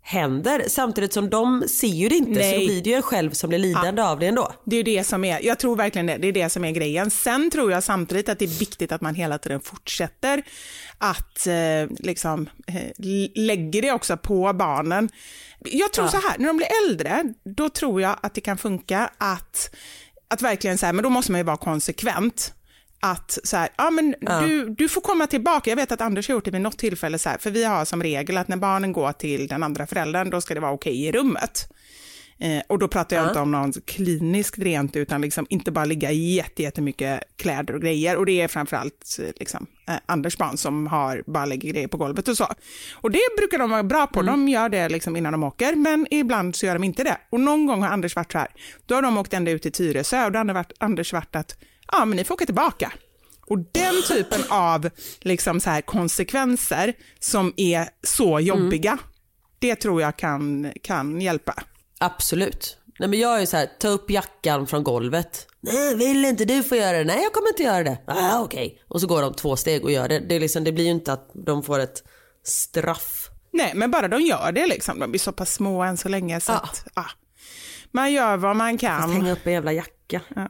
[0.06, 0.63] händer.
[0.68, 2.60] Samtidigt som de ser ju det inte Nej.
[2.60, 4.54] så blir det ju en själv som blir lidande av det ändå.
[4.66, 7.12] Det är det som är, jag tror verkligen det, det är det som är grejen.
[7.12, 10.44] Sen tror jag samtidigt att det är viktigt att man hela tiden fortsätter
[10.98, 12.92] att eh, liksom eh,
[13.36, 15.10] lägger det också på barnen.
[15.60, 19.10] Jag tror så här, när de blir äldre, då tror jag att det kan funka
[19.18, 19.76] att,
[20.28, 22.54] att verkligen så här, men då måste man ju vara konsekvent.
[23.06, 24.16] Att så här, ja men
[24.48, 25.70] Du, du får komma tillbaka.
[25.72, 27.86] Jag vet att Anders har gjort det vid något tillfälle så här, för vi har
[27.86, 31.06] som regel att när barnen går till den andra föräldern, då ska det vara okej
[31.06, 31.70] i rummet.
[32.39, 36.12] Eh, och då pratar jag inte om någon kliniskt rent, utan liksom inte bara ligga
[36.12, 38.18] jätte- jättemycket kläder och grejer.
[38.18, 42.27] Och det är framförallt liksom, eh, Anders barn som har, bara lägger grejer på golvet
[42.27, 42.48] och så.
[42.94, 46.08] Och det brukar de vara bra på, de gör det liksom innan de åker, men
[46.12, 47.17] ibland så gör de inte det.
[47.30, 48.48] Och någon gång har Anders varit så här,
[48.86, 51.56] då har de åkt ända ut till Tyresö och då har Anders varit att,
[51.92, 52.92] ja men ni får åka tillbaka.
[53.48, 54.89] Och den typen av
[55.19, 58.98] liksom så här konsekvenser som är så jobbiga,
[59.60, 61.63] det tror jag kan, kan hjälpa.
[62.00, 62.77] Absolut.
[63.00, 65.48] Nej men jag är så här, ta upp jackan från golvet.
[65.62, 67.04] Nej vill inte du få göra det?
[67.04, 67.98] Nej jag kommer inte göra det.
[68.08, 68.65] Ah, okej.
[68.65, 68.79] Okay.
[68.87, 70.19] Och så går de två steg och gör det.
[70.19, 72.04] Det, är liksom, det blir ju inte att de får ett
[72.44, 73.29] straff.
[73.52, 75.00] Nej men bara de gör det liksom.
[75.00, 76.58] De blir så pass små än så länge så ja.
[76.58, 77.10] att ah,
[77.91, 79.02] man gör vad man kan.
[79.02, 80.21] Fast hänga upp en jävla jacka.
[80.35, 80.50] Ja.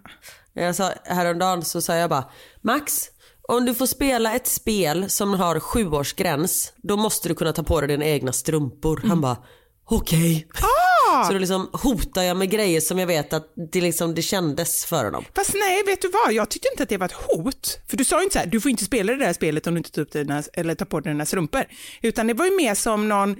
[0.53, 2.29] Jag sa, häromdagen så sa jag bara,
[2.61, 3.09] Max,
[3.47, 7.81] om du får spela ett spel som har sjuårsgräns, då måste du kunna ta på
[7.81, 8.97] dig dina egna strumpor.
[8.97, 9.09] Mm.
[9.09, 9.37] Han bara,
[9.85, 10.47] okej.
[10.49, 10.82] Okay.
[11.27, 14.85] Så då liksom hotar jag med grejer som jag vet att det, liksom, det kändes
[14.85, 15.25] för honom.
[15.35, 16.33] Fast nej, vet du vad?
[16.33, 17.79] Jag tyckte inte att det var ett hot.
[17.89, 19.73] För du sa ju inte så här, du får inte spela det där spelet om
[19.73, 21.63] du inte tar, upp dina, eller tar på dig dina strumpor.
[22.01, 23.35] Utan det var ju mer som någon...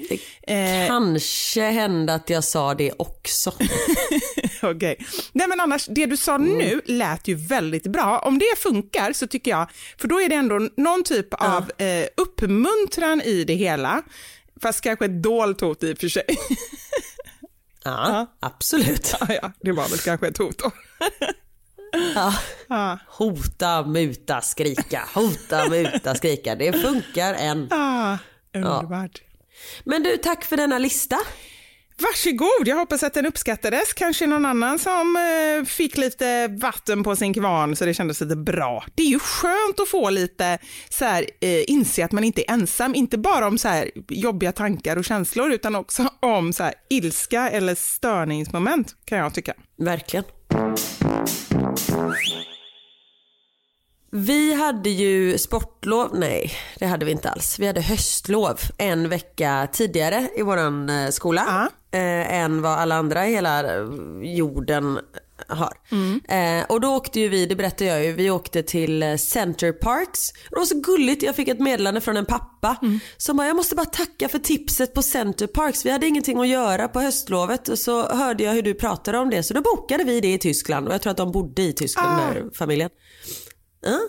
[0.46, 0.88] Det eh...
[0.88, 3.50] kanske hände att jag sa det också.
[4.62, 4.76] Okej.
[4.76, 4.96] Okay.
[5.32, 6.58] Nej men annars, det du sa mm.
[6.58, 8.20] nu lät ju väldigt bra.
[8.20, 9.68] Om det funkar så tycker jag,
[9.98, 11.38] för då är det ändå någon typ ja.
[11.58, 14.04] av eh, uppmuntran i det hela.
[14.62, 16.26] Fast kanske ett dolt hot i och för sig.
[17.84, 18.28] Ja, ja.
[18.40, 19.16] absolut.
[19.20, 20.72] Ja, ja, det var väl kanske ett hot då.
[22.16, 22.34] Ja.
[22.70, 23.00] ja.
[23.08, 25.08] Hota, muta, skrika.
[25.14, 26.56] Hota, muta, skrika.
[26.56, 27.68] Det funkar än.
[27.70, 28.18] Ja,
[28.54, 29.22] underbart.
[29.84, 31.18] Men du, tack för denna lista.
[31.98, 33.94] Varsågod, jag hoppas att den uppskattades.
[33.94, 38.36] Kanske någon annan som eh, fick lite vatten på sin kvarn så det kändes lite
[38.36, 38.86] bra.
[38.96, 40.58] Det är ju skönt att få lite
[40.89, 44.52] så här, eh, inse att man inte är ensam, inte bara om så här jobbiga
[44.52, 49.54] tankar och känslor utan också om så här ilska eller störningsmoment kan jag tycka.
[49.78, 50.24] Verkligen.
[54.12, 57.60] Vi hade ju sportlov, nej det hade vi inte alls.
[57.60, 61.41] Vi hade höstlov en vecka tidigare i våran eh, skola.
[61.41, 63.64] Uh -huh eh, än vad alla andra i hela
[64.22, 65.00] jorden
[65.48, 65.74] har.
[65.91, 66.22] Mm.
[66.30, 69.72] Eh, och då åkte ju vi, det berättade jag ju, vi åkte till eh, Center
[69.72, 70.32] Parks.
[70.50, 73.00] Det var så gulligt, jag fick ett meddelande från en pappa mm.
[73.18, 75.86] som bara, jag måste bara tacka för tipset på Center Parks.
[75.86, 79.30] Vi hade ingenting att göra på höstlovet och så hörde jag hur du pratade om
[79.30, 81.74] det så då bokade vi det i Tyskland och jag tror att de bodde i
[81.74, 82.34] Tyskland, ah.
[82.34, 82.89] den familjen.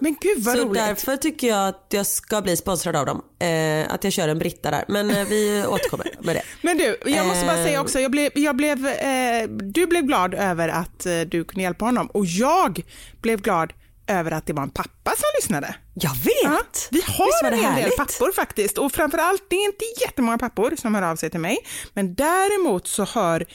[0.00, 0.74] Men gud vad så roligt.
[0.74, 3.22] därför tycker jag att jag ska bli sponsrad av dem.
[3.38, 4.84] Eh, att jag kör en Britta där.
[4.88, 6.42] Men eh, vi återkommer med det.
[6.62, 7.80] Men du, jag måste bara säga eh.
[7.80, 11.84] också, jag blev, jag blev, eh, du blev glad över att eh, du kunde hjälpa
[11.84, 12.82] honom och jag
[13.22, 13.72] blev glad
[14.06, 15.74] över att det var en pappa som lyssnade.
[15.94, 16.34] Jag vet!
[16.42, 16.60] Ja,
[16.90, 20.94] vi har en hel del pappor faktiskt och framförallt, det är inte jättemånga pappor som
[20.94, 21.58] hör av sig till mig,
[21.94, 23.46] men däremot så hör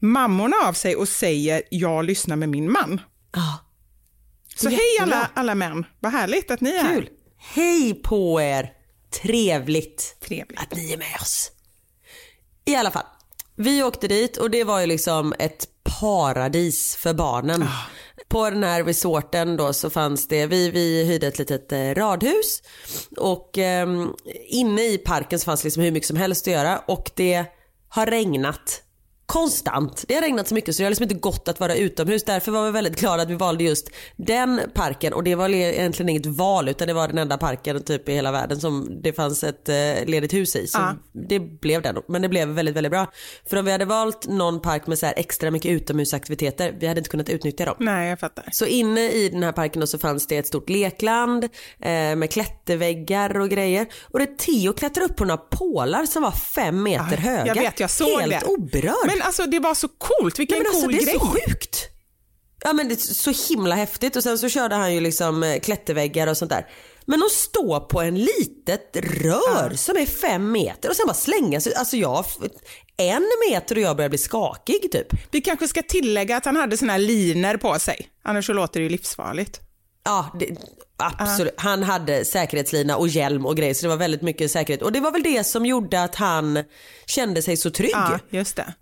[0.00, 3.00] mammorna av sig och säger jag lyssnar med min man.
[3.32, 3.67] Ja.
[4.58, 6.90] Så hej alla, alla män, vad härligt att ni är Kul.
[6.90, 7.08] här.
[7.38, 8.72] Hej på er!
[9.22, 11.50] Trevligt, Trevligt att ni är med oss.
[12.64, 13.06] I alla fall,
[13.56, 15.68] vi åkte dit och det var ju liksom ett
[16.00, 17.62] paradis för barnen.
[17.62, 17.82] Oh.
[18.28, 22.62] På den här resorten då så fanns det, vi, vi hyrde ett litet eh, radhus
[23.16, 23.88] och eh,
[24.46, 27.44] inne i parken så fanns det liksom hur mycket som helst att göra och det
[27.88, 28.82] har regnat
[29.28, 30.04] konstant.
[30.08, 32.24] Det har regnat så mycket så det har liksom inte gått att vara utomhus.
[32.24, 36.08] Därför var vi väldigt glada att vi valde just den parken och det var egentligen
[36.08, 39.44] inget val utan det var den enda parken typ i hela världen som det fanns
[39.44, 39.74] ett eh,
[40.06, 40.66] ledigt hus i.
[40.66, 40.94] Så ah.
[41.28, 41.96] det blev den.
[42.08, 43.06] Men det blev väldigt, väldigt bra.
[43.50, 46.98] För om vi hade valt någon park med så här extra mycket utomhusaktiviteter, vi hade
[46.98, 47.74] inte kunnat utnyttja dem.
[47.78, 48.48] Nej, jag fattar.
[48.52, 51.50] Så inne i den här parken så fanns det ett stort lekland eh,
[51.90, 53.86] med klätterväggar och grejer.
[54.02, 57.46] Och det Theo klättrade upp på några pålar som var fem meter ah, höga.
[57.46, 58.46] Jag vet, jag såg Helt det.
[58.46, 59.06] oberörd.
[59.06, 61.26] Men men alltså det var så coolt, vilken Nej, men alltså, cool det är så
[61.26, 61.88] sjukt.
[62.64, 65.60] Ja men det är så himla häftigt och sen så körde han ju liksom eh,
[65.60, 66.66] klätterväggar och sånt där.
[67.06, 69.76] Men att stå på en litet rör ja.
[69.76, 71.74] som är fem meter och sen bara slänga sig.
[71.74, 72.24] Alltså jag,
[72.96, 75.06] en meter och jag börjar bli skakig typ.
[75.30, 78.08] Vi kanske ska tillägga att han hade såna här liner på sig.
[78.22, 79.60] Annars så låter det ju livsfarligt.
[80.04, 80.56] Ja, det,
[80.96, 81.52] absolut.
[81.52, 81.60] Uh.
[81.60, 84.82] Han hade säkerhetslina och hjälm och grejer så det var väldigt mycket säkerhet.
[84.82, 86.64] Och det var väl det som gjorde att han
[87.06, 87.90] kände sig så trygg.
[87.92, 88.74] Ja, just det.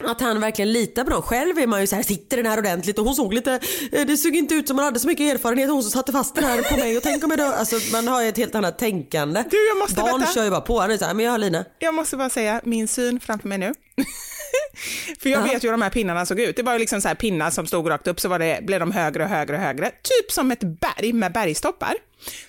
[0.00, 1.22] Att han verkligen litar på dem.
[1.22, 3.60] Själv är man ju så här, sitter den här ordentligt och hon såg lite,
[3.92, 6.34] eh, det såg inte ut som hon hade så mycket erfarenhet hon som satte fast
[6.34, 8.54] den här på mig och tänk om jag då, alltså man har ju ett helt
[8.54, 9.44] annat tänkande.
[9.50, 10.32] Du jag måste Barn berätta.
[10.32, 11.64] kör ju bara på, han är så här, men jag har lina.
[11.78, 13.74] Jag måste bara säga min syn framför mig nu.
[15.20, 16.56] För jag vet ju hur de här pinnarna såg ut.
[16.56, 18.80] Det var ju liksom så här pinnar som stod rakt upp så var det, blev
[18.80, 19.90] de högre och högre och högre.
[19.90, 21.94] Typ som ett berg med bergstoppar.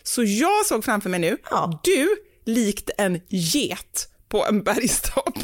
[0.03, 1.79] Så jag såg framför mig nu, ja.
[1.83, 2.09] du
[2.45, 5.37] likt en get på en bergstopp,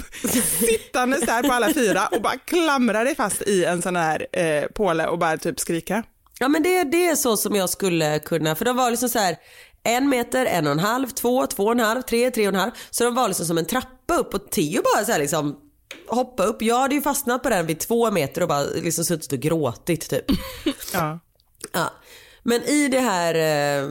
[0.59, 4.63] sittandes där på alla fyra och bara klamrar dig fast i en sån här eh,
[4.63, 6.03] påle och bara typ skrika.
[6.39, 9.19] Ja men det, det är så som jag skulle kunna, för de var liksom så
[9.19, 9.35] här
[9.83, 12.59] en meter, en och en halv, två, två och en halv, tre, tre och en
[12.59, 12.71] halv.
[12.89, 15.57] Så de var liksom som en trappa upp och Theo bara så här liksom
[16.07, 16.61] hoppa upp.
[16.61, 20.09] Jag hade ju fastnat på den vid två meter och bara liksom suttit och gråtit
[20.09, 20.25] typ.
[20.93, 21.19] ja.
[21.73, 21.93] ja.
[22.43, 23.89] Men i det här eh,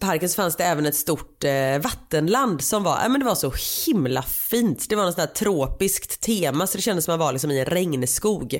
[0.00, 3.34] parken så fanns det även ett stort eh, vattenland som var, ja, men det var
[3.34, 3.52] så
[3.86, 4.86] himla fint.
[4.88, 7.50] Det var något sånt där tropiskt tema så det kändes som att man var liksom
[7.50, 8.58] i en regnskog.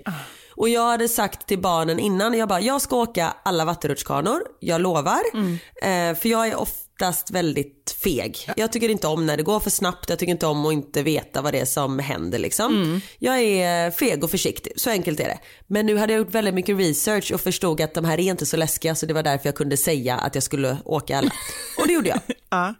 [0.56, 4.80] Och jag hade sagt till barnen innan, jag bara jag ska åka alla vattenrutschkanor, jag
[4.80, 5.22] lovar.
[5.82, 6.60] Eh, för jag är
[6.94, 8.50] oftast väldigt feg.
[8.56, 11.02] Jag tycker inte om när det går för snabbt, jag tycker inte om att inte
[11.02, 13.00] veta vad det är som händer liksom.
[13.18, 15.38] Jag är feg och försiktig, så enkelt är det.
[15.66, 18.46] Men nu hade jag gjort väldigt mycket research och förstod att de här är inte
[18.46, 21.30] så läskiga så det var därför jag kunde säga att jag skulle åka alla.
[21.78, 22.20] Och det gjorde jag.
[22.50, 22.74] Ja.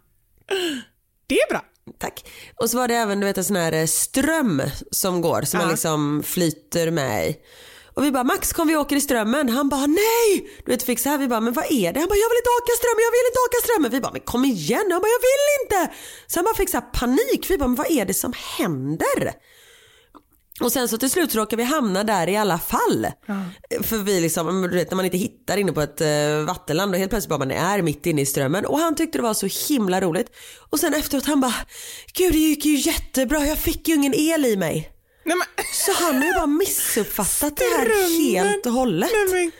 [1.27, 1.61] Det är bra.
[1.99, 2.25] Tack.
[2.55, 4.61] Och så var det även du vet, en sån här ström
[4.91, 5.71] som går som man Ja.
[5.71, 7.35] liksom flyter med i.
[7.95, 9.49] Och vi bara Max kom vi åker i strömmen.
[9.49, 10.49] Han bara nej.
[10.65, 11.99] Du vet fick så här vi bara men vad är det?
[11.99, 13.91] Han bara jag vill inte åka strömmen, jag vill inte åka strömmen.
[13.91, 14.87] Vi bara men kom igen.
[14.91, 15.95] Han bara jag vill inte.
[16.27, 17.49] Så han bara fick så här panik.
[17.49, 19.33] Vi bara men vad är det som händer?
[20.61, 23.07] Och sen så till slut så råkar vi hamna där i alla fall.
[23.81, 26.99] För vi liksom, du vet när man inte hittar inne på ett uh, vattenland och
[26.99, 28.65] helt plötsligt bara man är mitt inne i strömmen.
[28.65, 30.27] Och han tyckte det var så himla roligt.
[30.69, 31.53] Och sen efteråt han bara,
[32.13, 34.94] gud det gick ju jättebra, jag fick ju ingen el i mig.
[35.25, 39.09] Nej, men, Så han har ju bara missuppfattat det här helt och hållet.
[39.13, 39.51] nej men.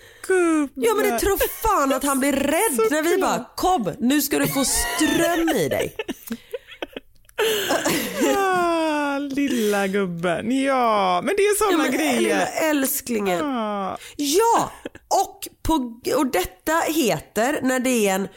[0.76, 1.38] Ja men det tror
[1.68, 5.70] fan att han blir rädd när vi bara kom nu ska du få ström i
[5.70, 5.96] dig.
[8.38, 10.64] Ah, lilla gubben.
[10.64, 12.70] Ja, men det är sådana Ja, men Lilla grejer.
[12.70, 13.46] älsklingen.
[13.46, 13.98] Ah.
[14.16, 14.72] Ja,
[15.08, 15.74] och, på,
[16.16, 18.28] och detta heter när det är en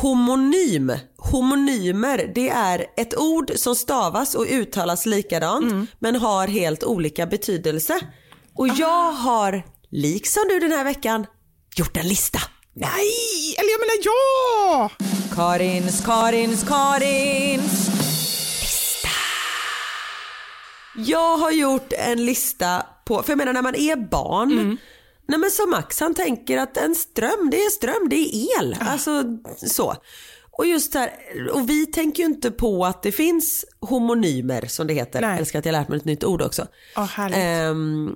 [0.00, 0.92] homonym.
[1.18, 8.00] Homonymer, det är ett ord som stavas och uttalas likadant men har helt olika betydelse.
[8.54, 11.26] Och jag har, liksom du den här veckan,
[11.76, 12.38] gjort en lista.
[12.74, 14.90] Nej, eller jag menar ja!
[15.34, 17.88] Karins, Karins, Karins.
[20.96, 24.78] Jag har gjort en lista på, för jag menar när man är barn,
[25.32, 28.76] nej men som Max han tänker att en ström det är ström, det är el.
[28.80, 29.24] Alltså
[29.56, 29.96] så.
[30.50, 31.10] Och just här,
[31.52, 35.20] och vi tänker ju inte på att det finns homonymer som det heter.
[35.20, 35.30] Nej.
[35.30, 36.66] Jag älskar att jag lärt mig ett nytt ord också.
[36.94, 37.38] Härligt.
[37.38, 38.14] Ehm,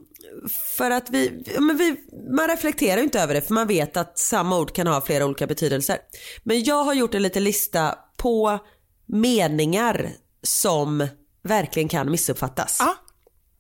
[0.77, 1.97] för att vi, men vi,
[2.37, 5.27] man reflekterar ju inte över det för man vet att samma ord kan ha flera
[5.27, 5.99] olika betydelser.
[6.43, 8.59] Men jag har gjort en liten lista på
[9.07, 10.11] meningar
[10.43, 11.09] som
[11.43, 12.77] verkligen kan missuppfattas.
[12.81, 12.95] Ja,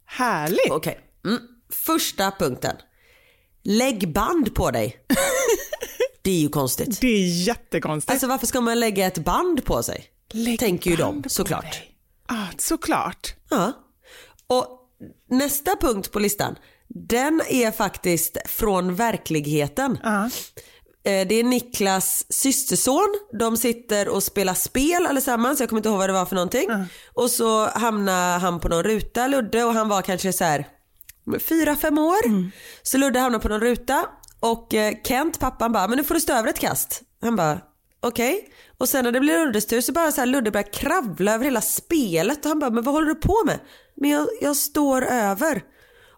[0.04, 0.70] härligt.
[0.70, 1.00] Okej.
[1.24, 1.40] Mm.
[1.72, 2.76] Första punkten.
[3.68, 4.96] Lägg band på dig.
[6.22, 7.00] det är ju konstigt.
[7.00, 8.10] Det är jättekonstigt.
[8.10, 10.04] Alltså varför ska man lägga ett band på sig?
[10.32, 11.82] Lägg Tänker ju de såklart.
[12.28, 13.34] Ja, såklart.
[13.50, 13.72] Ja.
[14.46, 14.68] Och
[15.30, 16.56] nästa punkt på listan,
[16.88, 19.98] den är faktiskt från verkligheten.
[20.02, 20.24] Ja.
[21.04, 23.14] Eh, Det är Niklas systerson.
[23.38, 25.60] De sitter och spelar spel allesammans.
[25.60, 26.68] Jag kommer inte ihåg vad det var för någonting.
[27.14, 30.68] Och så hamnar han på någon ruta, Ludde, och han var kanske så här
[31.48, 32.50] fyra, fem år.
[32.82, 34.06] Så Ludde hamnar på någon ruta
[34.40, 37.02] och eh, Kent, pappan bara, men nu får du stå över ett kast.
[37.22, 37.60] Han bara,
[38.00, 38.48] okej.
[38.78, 41.44] Och sen när det blir Luddes tur så bara så här, Ludde börjar kravla över
[41.44, 43.58] hela spelet och han bara, men vad håller du på med?
[43.96, 45.62] Men jag, jag står över.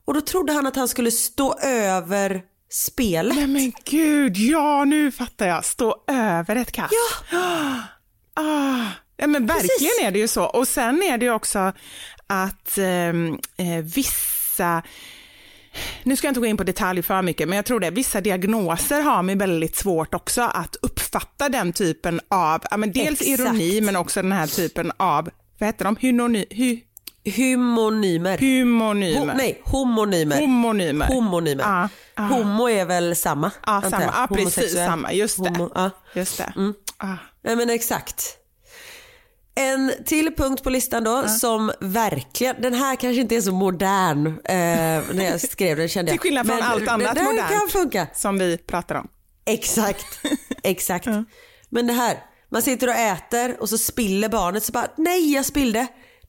[0.04, 3.36] Och då trodde han att han skulle stå över spelet.
[3.36, 5.64] Nej men gud, ja nu fattar jag.
[5.64, 6.94] Stå över ett kast.
[7.30, 7.82] Ja.
[8.40, 8.84] Ah.
[9.16, 10.00] Ja, men verkligen Precis.
[10.02, 10.44] är det ju så.
[10.44, 11.72] Och sen är det ju också
[12.26, 14.37] att ehm, eh, vissa
[16.02, 18.20] nu ska jag inte gå in på detalj för mycket, men jag tror det, vissa
[18.20, 23.40] diagnoser har man väldigt svårt också att uppfatta den typen av, ja, men dels Exakt.
[23.40, 25.28] ironi men också den här typen av,
[25.58, 26.80] vad heter de, Hynony, hy,
[27.24, 28.38] Hymonymer.
[28.38, 29.20] hymonymer.
[29.20, 30.40] Ho, nej, homonymer.
[30.40, 31.06] Homonymer.
[31.06, 31.64] Homonymer.
[31.64, 32.22] Ja, ja.
[32.22, 33.50] Homo är väl samma?
[33.66, 34.04] Ja, antar samma.
[34.04, 35.12] Ja, precis samma.
[35.12, 35.50] Just det.
[35.50, 35.90] Homo, ja.
[36.14, 36.52] Just det.
[36.96, 37.16] Ah.
[37.42, 38.38] Nej men exakt.
[39.58, 44.26] En till punkt på listan då som verkligen, den här kanske inte är så modern
[44.26, 44.34] eh,
[45.14, 46.20] när jag skrev den kände jag.
[46.20, 47.50] Till skillnad från Men allt annat den modernt.
[47.50, 48.06] kan funka.
[48.14, 49.08] Som vi pratar om.
[49.46, 50.06] Exakt,
[50.62, 51.08] exakt.
[51.68, 52.18] Men det här,
[52.50, 55.86] man sitter och äter och så spiller barnet så bara, nej jag spillde.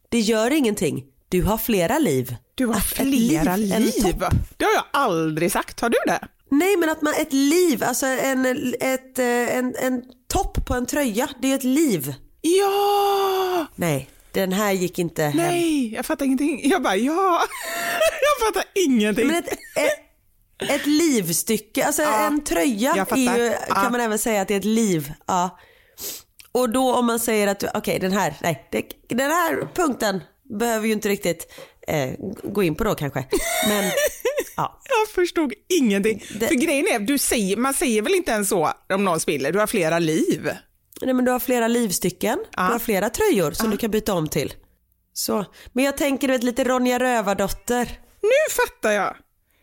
[0.10, 2.36] Det gör ingenting, du har flera liv.
[2.56, 4.16] Du har Att flera liv.
[4.58, 5.80] Det har jag aldrig sagt.
[5.80, 6.20] Har du det?
[6.52, 8.46] Nej men att man, ett liv, alltså en,
[8.80, 12.14] ett, eh, en, en topp på en tröja, det är ett liv.
[12.42, 13.66] Ja!
[13.76, 15.38] Nej, den här gick inte hem.
[15.38, 16.70] Nej, jag fattar ingenting.
[16.70, 17.42] Jag bara ja.
[18.22, 19.28] jag fattar ingenting.
[19.28, 23.76] Men ett, ett, ett livstycke, alltså Ja, en tröja ju, Ja.
[23.76, 25.14] kan man även säga att det är ett liv.
[25.28, 25.60] Ja.
[26.52, 28.68] Och då om man säger att, okej den här, nej,
[29.08, 30.20] den här punkten
[30.60, 31.54] behöver ju inte riktigt
[31.88, 32.10] eh,
[32.44, 33.26] gå in på då kanske.
[33.68, 33.84] Men
[34.58, 36.24] ja, Jag förstod ingenting.
[36.40, 39.52] Det- För grejen är, du säger, man säger väl inte ens så om någon spiller,
[39.52, 40.50] du har flera liv.
[41.02, 42.64] Nej, men du har flera livstycken, Ja.
[42.66, 44.54] du har flera tröjor som du kan byta om till.
[45.14, 45.46] Så.
[45.74, 48.00] Men jag tänker du vet, lite Ronja Rövardotter.
[48.22, 49.16] Nu fattar jag.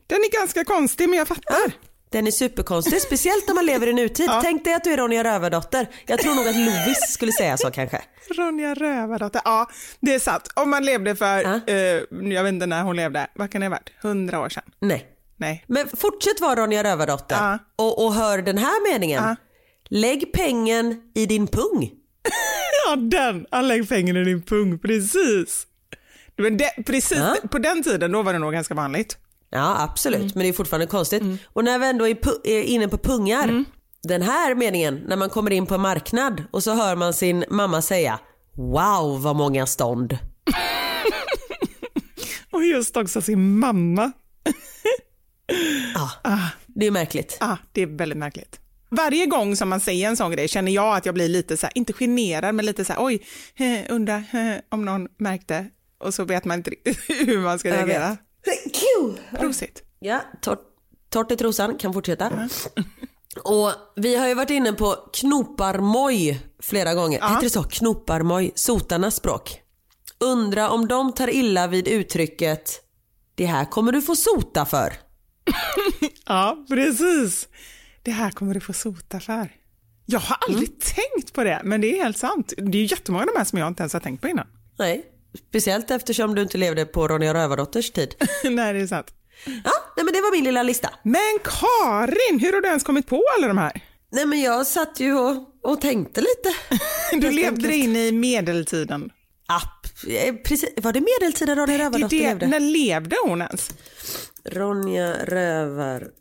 [0.07, 1.72] Den är ganska konstig men jag fattar.
[2.11, 4.30] Den är superkonstig, speciellt när man lever i nutid.
[4.43, 5.87] Tänk dig att du är Ronja Rövardotter.
[6.07, 8.03] Jag tror nog att Lovis skulle säga så kanske.
[8.37, 9.68] Ronja Rövardotter, ja
[10.01, 10.49] det är sant.
[10.55, 11.61] Om man levde för, Ja.
[11.74, 12.03] eh,
[12.34, 14.62] jag vet inte när hon levde, vad kan det ha varit, hundra år sedan?
[14.80, 15.07] Nej.
[15.37, 15.64] Nej.
[15.66, 17.59] Men fortsätt vara Ronja Rövardotter Ja.
[17.76, 19.37] och, och hör den här meningen.
[19.89, 19.99] Ja.
[20.01, 21.91] Lägg pengen i din pung.
[22.89, 25.66] Ja den, han lägger pengarna i din pung, precis.
[26.37, 27.37] Men det, precis, Ja.
[27.51, 29.18] på den tiden då var det nog ganska vanligt.
[29.51, 30.30] Ja absolut, Mm.
[30.34, 31.22] men det är fortfarande konstigt.
[31.47, 33.45] Och när vi ändå är, är inne på pungar.
[33.45, 33.64] Mm.
[34.03, 37.45] Den här meningen, när man kommer in på en marknad och så hör man sin
[37.51, 38.18] mamma säga
[38.55, 40.18] Wow vad många stånd.
[42.51, 44.12] Och just också sin mamma.
[46.66, 47.37] Det är märkligt.
[47.41, 48.61] Ah, det är väldigt märkligt.
[48.89, 51.66] Varje gång som man säger en sån grej känner jag att jag blir lite så
[51.66, 53.26] här, inte generad, men lite så här, oj,
[53.89, 55.66] undrar eh, om någon märkte.
[55.99, 58.16] Och så vet man inte riktigt hur man ska reagera.
[59.39, 59.82] Prosit.
[59.99, 60.61] Ja, torrt,
[61.11, 62.49] torrt i trosan, kan fortsätta.
[63.45, 67.28] Och vi har ju varit inne på knoparmoj flera gånger.
[67.28, 67.62] Heter det så?
[67.62, 69.61] Knoparmoj, sotarnas språk.
[70.18, 72.87] Undra om de tar illa vid uttrycket
[73.37, 74.93] det här kommer du få sota för.
[76.26, 77.49] Ja, precis.
[78.07, 79.48] Det här kommer du få sota för.
[80.07, 80.80] Jag har aldrig Mm.
[80.94, 82.52] tänkt på det, men det är helt sant.
[82.57, 84.46] Det är ju jättemånga av de här som jag inte ens har tänkt på innan.
[84.78, 85.04] Nej,
[85.48, 88.14] speciellt eftersom du inte levde på Ronja Rövardotters tid.
[88.44, 89.07] Nej, det är sant.
[89.44, 90.90] Ja, nej men det var min lilla lista.
[91.02, 93.80] Men Karin, hur har du ens kommit på alla de här?
[94.12, 96.54] Nej men jag satt ju och, och tänkte lite.
[97.26, 99.11] Du levde dig in i medeltiden.
[99.48, 100.70] App, eh, precis.
[100.76, 102.46] Var det medeltiden Ronja Rövardotter det, levde?
[102.46, 103.70] när levde hon ens?
[104.44, 106.12] Ronja Rövardotter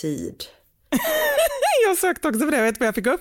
[0.00, 0.44] tid.
[1.86, 3.20] Jag sökte också på det, vet du vad jag fick upp?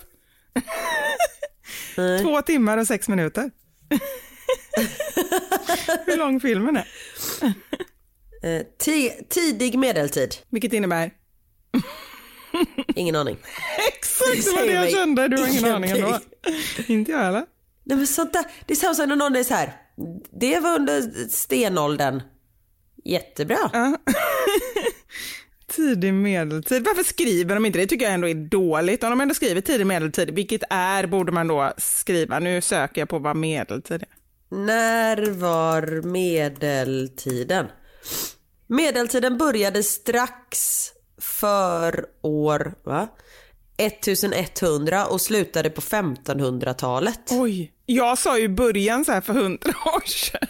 [1.97, 2.21] Nej.
[2.21, 3.51] Två timmar och sex minuter.
[6.05, 6.87] Hur lång filmen är.
[8.43, 10.35] Eh, ti- tidig medeltid.
[10.49, 11.11] Vilket innebär?
[12.95, 13.37] Ingen aning.
[13.87, 16.19] Exakt det var det jag kände, du har ingen aning ändå.
[16.87, 17.45] Inte jag heller.
[17.83, 19.73] Nej, men sånt där, det är samma som när någon är så här.
[20.39, 22.21] Det var under stenåldern.
[23.05, 23.71] Jättebra.
[25.75, 26.85] Tidig medeltid.
[26.85, 27.87] Varför skriver de inte det?
[27.87, 29.03] tycker jag ändå är dåligt.
[29.03, 32.39] Om de ändå skriver tidig medeltid, vilket är, borde man då skriva.
[32.39, 34.09] Nu söker jag på vad medeltid är.
[34.57, 37.65] När var medeltiden?
[38.67, 40.57] Medeltiden började strax
[41.21, 43.07] för år va?
[43.77, 47.19] 1100 och slutade på 1500-talet.
[47.31, 50.47] Oj, jag sa ju början så här för hundra år sedan.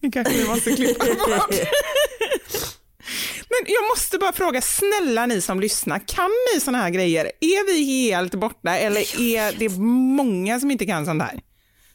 [0.00, 1.54] Det kanske vi måste klippa bort.
[3.52, 7.24] Men jag måste bara fråga, snälla ni som lyssnar, kan ni såna här grejer?
[7.24, 9.68] Är vi helt borta eller är det
[10.16, 11.40] många som inte kan sånt här?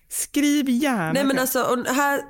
[0.10, 1.14] Skriv gärna.
[1.14, 2.22] Nej men alltså här,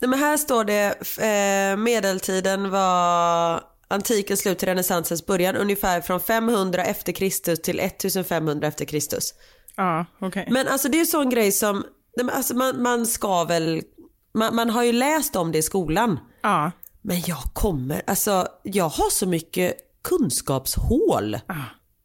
[0.00, 6.20] nej, men här står det eh, medeltiden var antikens slut till renässansens början ungefär från
[6.20, 9.34] 500 efter Kristus till 1500 efter Kristus.
[9.76, 10.48] Ja, okej.
[10.50, 11.76] Men alltså det är ju sån grej som,
[12.16, 13.82] nej, men alltså man, man ska väl,
[14.34, 16.18] man, man har ju läst om det i skolan.
[16.42, 16.72] Ja,
[17.04, 21.38] Men jag kommer, alltså jag har så mycket kunskapshål.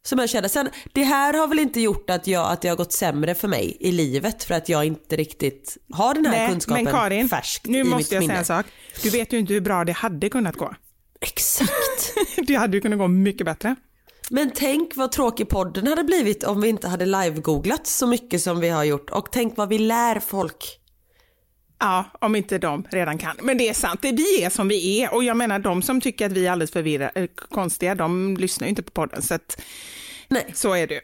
[0.02, 0.48] Som jag känner.
[0.48, 3.48] Sen, det här har väl inte gjort att, jag, att det har gått sämre för
[3.48, 7.28] mig i livet för att jag inte riktigt har den här Nej, kunskapen men Karin,
[7.28, 8.44] färskt nu i måste mitt jag minne.
[8.44, 8.66] säga en sak.
[9.02, 10.74] Du vet ju inte hur bra det hade kunnat gå.
[11.20, 12.14] Exakt.
[12.46, 13.76] Det hade ju kunnat gå mycket bättre.
[14.30, 18.60] Men tänk vad tråkig podden hade blivit om vi inte hade live-googlat så mycket som
[18.60, 19.10] vi har gjort.
[19.10, 20.79] Och tänk vad vi lär folk.
[21.80, 23.36] Ja, om inte de redan kan.
[23.42, 25.14] Men det är sant, det vi är som vi är.
[25.14, 28.66] Och jag menar, de som tycker att vi är alldeles förvirra, eh, konstiga, de lyssnar
[28.66, 29.22] ju inte på podden.
[29.22, 29.62] Så, att,
[30.28, 30.50] Nej.
[30.54, 31.00] så är det.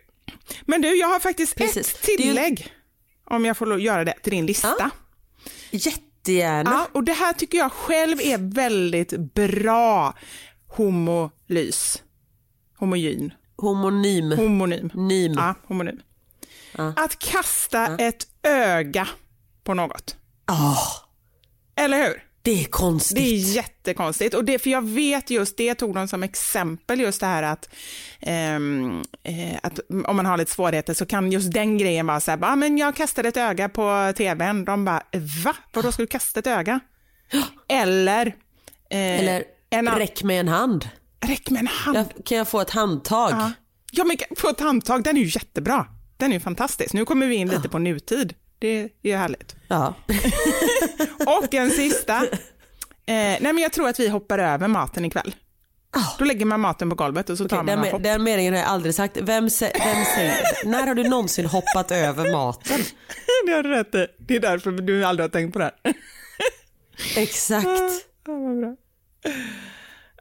[0.63, 1.95] Men du, jag har faktiskt Precis.
[1.95, 2.73] ett är ju- tillägg.
[3.25, 4.75] Om jag får göra det till din lista.
[4.79, 4.91] Ja.
[5.71, 6.71] Jättegärna.
[6.71, 10.15] Ja, och det här tycker jag själv är väldigt bra
[10.69, 12.03] homolys.
[12.79, 13.33] Homogyn.
[13.57, 14.33] Homonym.
[14.33, 14.91] Homonym.
[14.95, 15.33] Nym.
[15.37, 16.01] Ja, homonym.
[16.97, 19.09] Att kasta ett öga
[19.65, 20.17] på något.
[20.47, 20.77] Ah,
[21.77, 22.23] Eller hur?
[22.47, 23.17] det är konstigt.
[23.17, 24.35] Det är jättekonstigt.
[24.35, 27.69] Och det, för jag vet just, det tog de som exempel, just det här att,
[28.21, 32.39] eh, att om man har lite svårigheter så kan just den grejen vara så här,
[32.43, 34.65] ah, men jag kastade ett öga på tvn.
[34.65, 35.03] De bara,
[35.45, 35.57] va?
[35.73, 36.81] Vadå ska du kasta ett öga?
[37.69, 38.27] Eller,
[38.91, 40.89] eh, Eller en räck med en hand.
[41.21, 41.97] räck med en hand.
[41.97, 43.31] Jag, kan jag få ett handtag?
[43.33, 43.53] Ja.
[43.93, 45.87] ja, men få ett handtag, den är ju jättebra.
[46.17, 46.93] Den är ju fantastisk.
[46.93, 48.35] Nu kommer vi in lite på nutid.
[48.59, 49.57] Det är ju härligt.
[49.69, 49.95] Ja.
[51.41, 52.17] Och en sista.
[52.27, 52.31] Eh,
[53.07, 55.35] nej men jag tror att vi hoppar över maten ikväll.
[56.19, 58.03] Då lägger man maten på golvet och så tar Okej, man den, en hopp.
[58.03, 59.17] den meningen har jag aldrig sagt.
[59.17, 62.81] Vem, sä- vem säger När har du någonsin hoppat över maten?
[63.47, 64.07] Det har du rätt i.
[64.19, 65.95] Det är därför du aldrig har tänkt på det här.
[67.23, 67.67] Exakt.
[68.27, 68.77] Ja, vad bra.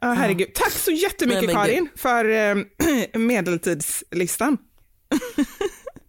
[0.00, 0.54] Ja, herregud.
[0.54, 1.54] Tack så jättemycket Nej.
[1.54, 2.56] Karin för eh,
[3.20, 4.58] medeltidslistan.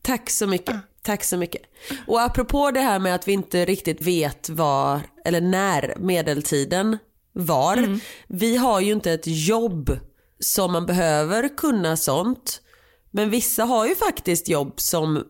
[0.01, 0.75] Tack så mycket.
[1.07, 1.61] Tack så mycket.
[2.07, 6.97] Och apropå det här med att vi inte riktigt vet var eller när medeltiden
[7.33, 7.99] var.
[8.27, 9.99] Vi har ju inte ett jobb
[10.39, 12.61] som man behöver kunna sånt.
[13.11, 15.23] Men vissa har ju faktiskt jobb som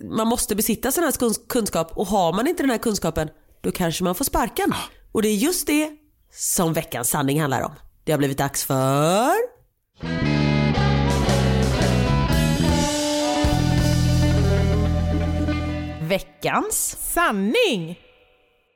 [0.00, 3.28] man måste besitta sån här kunsk- kunskap och har man inte den här kunskapen
[3.60, 4.72] då kanske man får sparken.
[5.12, 5.90] Och det är just det
[6.32, 7.72] som veckans sanning handlar om.
[8.04, 9.34] Det har blivit dags för...
[16.10, 17.98] Veckans Sanning!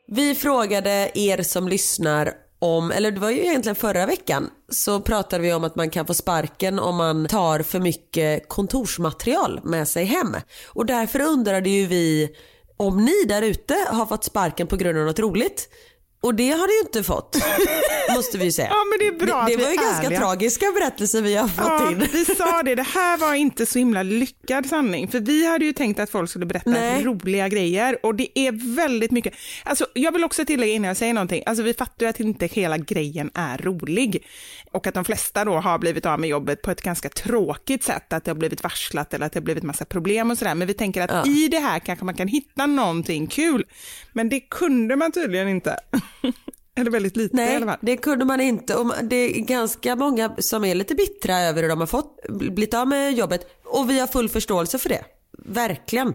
[0.07, 5.43] Vi frågade er som lyssnar om, eller det var ju egentligen förra veckan, så pratade
[5.43, 10.05] vi om att man kan få sparken om man tar för mycket kontorsmaterial med sig
[10.05, 10.37] hem.
[10.69, 12.37] Och därför undrade ju vi
[12.77, 15.69] om ni där ute har fått sparken på grund av något roligt.
[16.25, 17.37] Och det har ni ju inte fått,
[18.17, 18.69] måste vi säga.
[18.71, 20.21] Ja, men det är bra det, det var ju är ganska ärliga.
[20.21, 22.09] tragiska berättelser vi har fått Ja, in.
[22.13, 25.09] vi sa det, det här var inte så himla lyckad sanning.
[25.09, 27.03] För vi hade ju tänkt att folk skulle berätta Nej.
[27.05, 29.35] roliga grejer och det är väldigt mycket.
[29.65, 32.47] Alltså, jag vill också tillägga innan jag säger någonting, alltså, vi fattar ju att inte
[32.47, 34.27] hela grejen är rolig.
[34.73, 38.13] Och att de flesta då har blivit av med jobbet på ett ganska tråkigt sätt,
[38.13, 40.55] att det har blivit varslat eller att det har blivit massa problem och sådär.
[40.55, 41.33] Men vi tänker att Ja.
[41.33, 43.65] i det här kanske man kan hitta någonting kul.
[44.13, 45.77] Men det kunde man tydligen inte.
[46.77, 47.79] eller väldigt lite i Nej, alla fall.
[47.83, 48.77] det kunde man inte.
[48.77, 52.75] Och det är ganska många som är lite bittra över hur de har fått, blivit
[52.75, 53.47] av med jobbet.
[53.65, 55.05] Och vi har full förståelse för det.
[55.47, 56.15] Verkligen.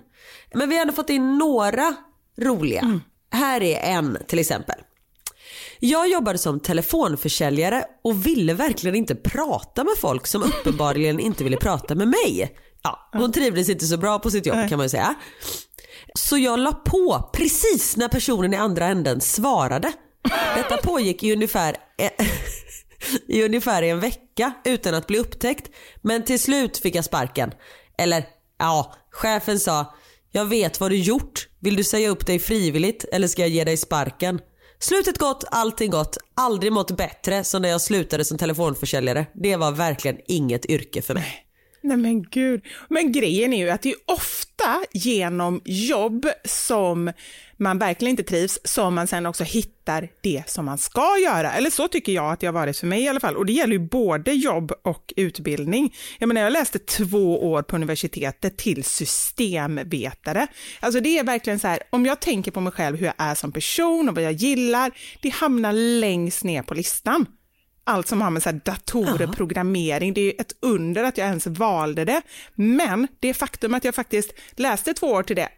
[0.54, 1.96] Men vi har ändå fått in några
[2.38, 3.00] roliga.
[3.32, 4.76] Här är en till exempel.
[5.80, 11.58] Jag jobbade som telefonförsäljare och ville verkligen inte prata med folk som uppenbarligen inte ville
[11.58, 12.56] prata med mig.
[12.84, 15.16] Ja, hon trivdes inte så bra på sitt jobb kan man ju säga.
[16.14, 19.94] Så jag la på precis när personen i andra änden svarade.
[20.56, 22.24] Detta pågick i ungefär, e-
[23.28, 25.70] i ungefär en vecka utan att bli upptäckt.
[26.02, 27.52] Men till slut fick jag sparken.
[27.98, 28.26] Eller
[28.60, 29.94] ja, chefen sa
[30.32, 31.48] jag vet vad du gjort.
[31.60, 34.40] Vill du säga upp dig frivilligt eller ska jag ge dig sparken?
[34.80, 36.18] Slutet gott, allting gott.
[36.36, 39.26] Aldrig mått bättre som när jag slutade som telefonförsäljare.
[39.34, 41.49] Det var verkligen inget yrke för mig.
[41.82, 42.66] Nej men gud.
[42.90, 47.12] Men grejen är ju att det är ofta genom jobb som
[47.58, 51.52] man verkligen inte trivs som man sen också hittar det som man ska göra.
[51.52, 53.38] Eller så tycker jag att det har varit för mig i alla fall.
[53.38, 55.96] Och det gäller ju både jobb och utbildning.
[56.20, 60.48] Jag menar, jag läste två år på universitetet till systemvetare.
[60.80, 63.36] Alltså det är verkligen så här, om jag tänker på mig själv hur jag är
[63.36, 67.26] som person och vad jag gillar, det hamnar längst ner på listan
[67.90, 71.28] allt som har med så här datorer, programmering, det är ju ett under att jag
[71.28, 72.22] ens valde det.
[72.56, 75.50] Men det faktum att jag faktiskt läste två år till det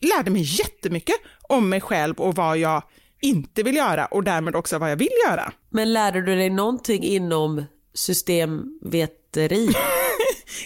[0.00, 2.82] lärde mig jättemycket om mig själv och vad jag
[3.20, 5.52] inte vill göra och därmed också vad jag vill göra.
[5.70, 7.64] Men lärde du dig någonting inom
[7.94, 9.68] systemveteri?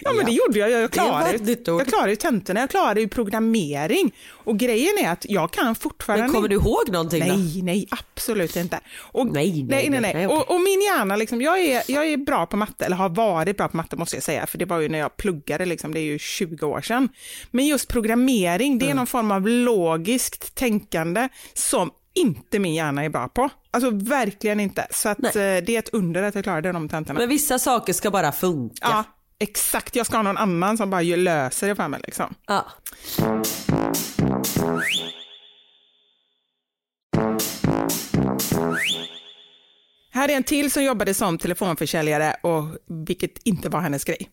[0.02, 0.70] Ja, men det gjorde jag.
[0.70, 1.56] Jag klarade,
[1.92, 4.14] jag ju tentorna, jag klarade ju programmering.
[4.30, 6.24] Och grejen är att jag kan fortfarande...
[6.24, 7.34] Men kommer du ihåg någonting då?
[7.34, 8.80] Nej, nej, absolut inte.
[9.00, 10.26] Och, Nej, nej, nej, nej, nej, nej.
[10.26, 13.56] Och, och min hjärna, liksom, jag, är, jag är bra på matte, eller har varit
[13.56, 16.00] bra på matte måste jag säga, för det var ju när jag pluggade, liksom, det
[16.00, 17.08] är ju 20 år sedan.
[17.50, 23.08] Men just programmering, det är någon form av logiskt tänkande som inte min hjärna är
[23.08, 23.50] bra på.
[23.70, 24.86] Alltså verkligen inte.
[24.90, 27.18] Så att, eh, det är ett under att jag klarade de tentorna.
[27.18, 28.74] Men vissa saker ska bara funka.
[28.80, 29.04] Ja,
[29.38, 29.96] exakt.
[29.96, 32.00] Jag ska ha någon annan som bara löser det för mig.
[32.04, 32.34] Liksom.
[32.46, 32.66] Ja.
[40.10, 42.64] Här är en till som jobbade som telefonförsäljare, och,
[43.06, 44.30] vilket inte var hennes grej.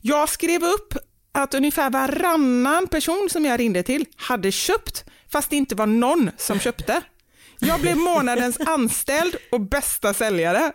[0.00, 0.94] Jag skrev upp
[1.32, 6.30] att ungefär varannan person som jag ringde till hade köpt, fast det inte var någon
[6.36, 7.02] som köpte.
[7.58, 10.72] Jag blev månadens anställd och bästa säljare.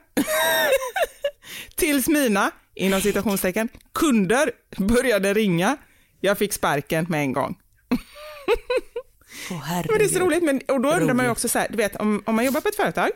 [1.75, 5.77] Tills mina, inom citationstecken, kunder började ringa.
[6.21, 7.57] Jag fick sparken med en gång.
[9.51, 11.67] Åh, Men det är så roligt, men, och då undrar man ju också så här,
[11.69, 13.09] du vet om, om man jobbar på ett företag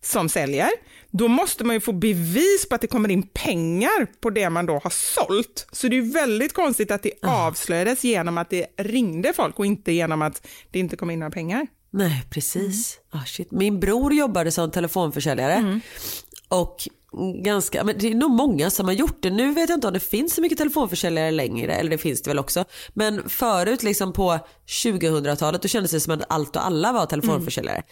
[0.00, 0.70] som säljer,
[1.10, 4.66] då måste man ju få bevis på att det kommer in pengar på det man
[4.66, 5.68] då har sålt.
[5.72, 7.46] Så det är väldigt konstigt att det Ah.
[7.46, 11.30] avslöjades genom att det ringde folk och inte genom att det inte kom in några
[11.30, 11.66] pengar.
[11.90, 12.98] Nej, precis.
[13.10, 13.50] Ah, shit.
[13.50, 15.80] Min bror jobbade som telefonförsäljare.
[16.48, 16.76] Och
[17.44, 19.30] ganska, men det är nog många som har gjort det.
[19.30, 22.30] Nu vet jag inte om det finns så mycket telefonförsäljare längre, eller det finns det
[22.30, 22.64] väl också.
[22.94, 24.38] Men förut liksom på
[24.84, 27.82] 2000-talet då kändes det som att allt och alla var telefonförsäljare.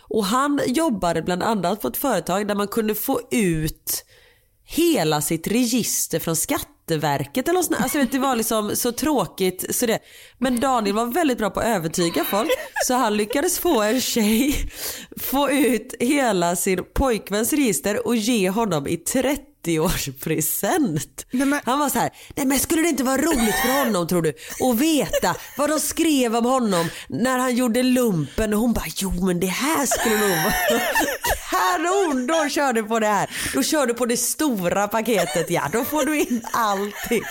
[0.00, 4.04] Och han jobbade bland annat på ett företag där man kunde få ut
[4.64, 6.36] hela sitt register från
[6.86, 7.80] Skatteverket eller något sånt.
[7.80, 9.76] Alltså vet, det var liksom så tråkigt.
[9.76, 9.98] Så det.
[10.38, 12.50] Men Daniel var väldigt bra på att övertyga folk.
[12.84, 14.54] Så han lyckades få en tjej
[15.20, 21.26] få ut hela sin pojkväns register och ge honom i 30 30-årspresent.
[21.64, 24.28] Han var så här, nej men skulle det inte vara roligt för honom tror du
[24.70, 29.26] att veta vad de skrev om honom när han gjorde lumpen och hon bara, jo
[29.26, 30.80] men det här skulle nog vara
[31.50, 32.26] kanon.
[32.26, 33.30] Då kör du på det här.
[33.54, 37.22] Då kör du på det stora paketet, ja då får du in allting.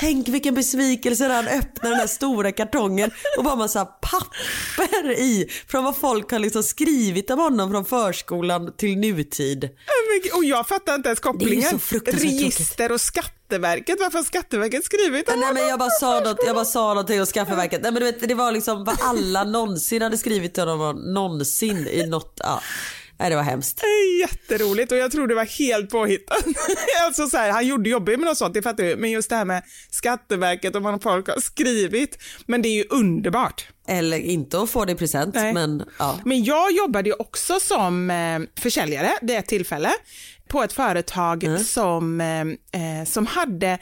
[0.00, 5.48] Tänk vilken besvikelse när han öppnar den här stora kartongen och bara massa papper i
[5.68, 9.68] från vad folk har liksom skrivit om honom från förskolan till nutid.
[10.34, 11.75] Och jag fattar inte ens kopplingen.
[12.06, 16.54] Register och Skatteverket, varför har Skatteverket skrivit om Nej, men jag bara sa något, jag
[16.54, 17.82] bara sa någonting om Skatteverket.
[17.82, 21.86] Nej, men du vet, det var liksom vad alla någonsin hade skrivit om honom någonsin
[21.86, 22.40] i något.
[22.44, 22.62] Ja.
[23.18, 23.82] Nej, det var hemskt.
[24.20, 26.44] Jätteroligt och jag tror det var helt påhittat.
[27.06, 28.96] alltså så här, han gjorde jobbigt med något sånt, det fattar du.
[28.96, 32.18] Men just det här med Skatteverket och vad folk har skrivit.
[32.46, 33.66] Men det är ju underbart.
[33.88, 35.34] Eller inte att få det i present.
[35.34, 36.20] Men, ja.
[36.24, 39.92] men jag jobbade ju också som eh, försäljare vid ett tillfälle
[40.48, 41.64] på ett företag mm.
[41.64, 42.40] som, eh,
[43.00, 43.78] eh, som hade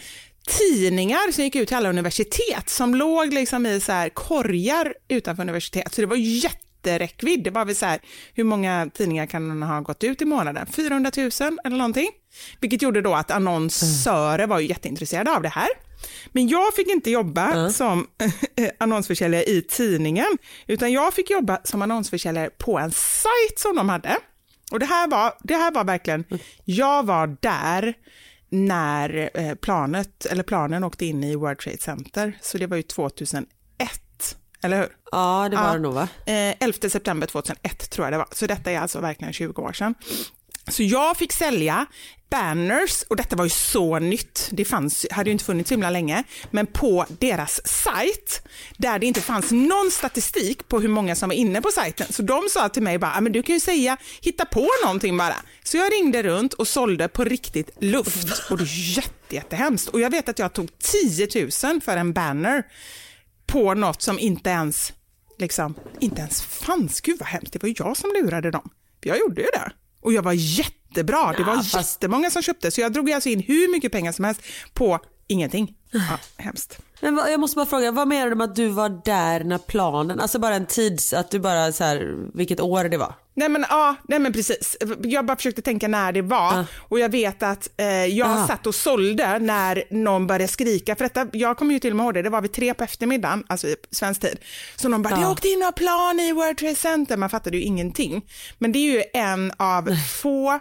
[0.46, 5.42] tidningar som gick ut till alla universitet som låg liksom i så här korgar utanför
[5.42, 5.94] universitet.
[5.94, 7.44] Så det var jätte jätteräckvidd.
[7.44, 8.00] Det var väl så här,
[8.34, 10.66] hur många tidningar kan man ha gått ut i månaden?
[10.66, 11.30] 400 000
[11.64, 12.08] eller någonting?
[12.60, 15.68] Vilket gjorde då att annonsörer var ju jätteintresserade av det här.
[16.32, 17.72] Men jag fick inte jobba mm.
[17.72, 18.06] som
[18.78, 24.16] annonsförsäljare i tidningen, utan jag fick jobba som annonsförsäljare på en sajt som de hade.
[24.74, 26.24] Och det här var, det här var verkligen,
[26.64, 27.94] jag var där
[28.48, 32.82] när eh, planet, eller planen åkte in i World Trade Center, så det var ju
[32.82, 33.46] 2001
[34.62, 34.88] eller hur?
[35.12, 35.72] Ja, det var ja.
[35.72, 36.08] det nog va?
[36.26, 39.72] Eh, 11 september 2001 tror jag det var, så detta är alltså verkligen 20 år
[39.72, 39.94] sedan.
[40.68, 41.86] Så jag fick sälja
[42.30, 44.48] banners och detta var ju så nytt.
[44.52, 48.42] Det fanns, hade ju inte funnits så himla länge, men på deras sajt
[48.76, 52.06] där det inte fanns någon statistik på hur många som var inne på sajten.
[52.10, 55.16] Så de sa till mig bara, ah, men du kan ju säga, hitta på någonting
[55.16, 55.36] bara.
[55.64, 59.88] Så jag ringde runt och sålde på riktigt luft och det är jätte, jättehemskt.
[59.88, 61.28] Och jag vet att jag tog 10
[61.64, 62.62] 000 för en banner
[63.46, 64.92] på något som inte ens,
[65.38, 67.00] liksom, inte ens fanns.
[67.00, 68.70] Gud vad hemskt, det var ju jag som lurade dem.
[69.00, 69.72] Jag gjorde ju det.
[70.04, 73.40] Och jag var jättebra, det var ja, jättemånga som köpte, så jag drog alltså in
[73.40, 74.40] hur mycket pengar som helst
[74.72, 75.74] på ingenting.
[75.90, 76.78] Ja, hemskt.
[77.12, 80.20] Men jag måste bara fråga, vad menar du med att du var där när planen,
[80.20, 83.14] alltså bara en tids, att du bara så här, vilket år det var?
[83.36, 84.76] Nej men ja, nej men precis.
[85.02, 86.64] Jag bara försökte tänka när det var uh.
[86.78, 88.46] och jag vet att eh, jag uh.
[88.46, 90.96] satt och sålde när någon började skrika.
[90.96, 92.84] För detta, jag kommer ju till och med ihåg det, det var vid tre på
[92.84, 94.38] eftermiddagen, alltså i svensk tid.
[94.76, 95.20] Så någon bara, uh.
[95.20, 98.22] det åkte in och plan i World Trade Center, man fattade ju ingenting.
[98.58, 99.88] Men det är ju en av
[100.22, 100.60] få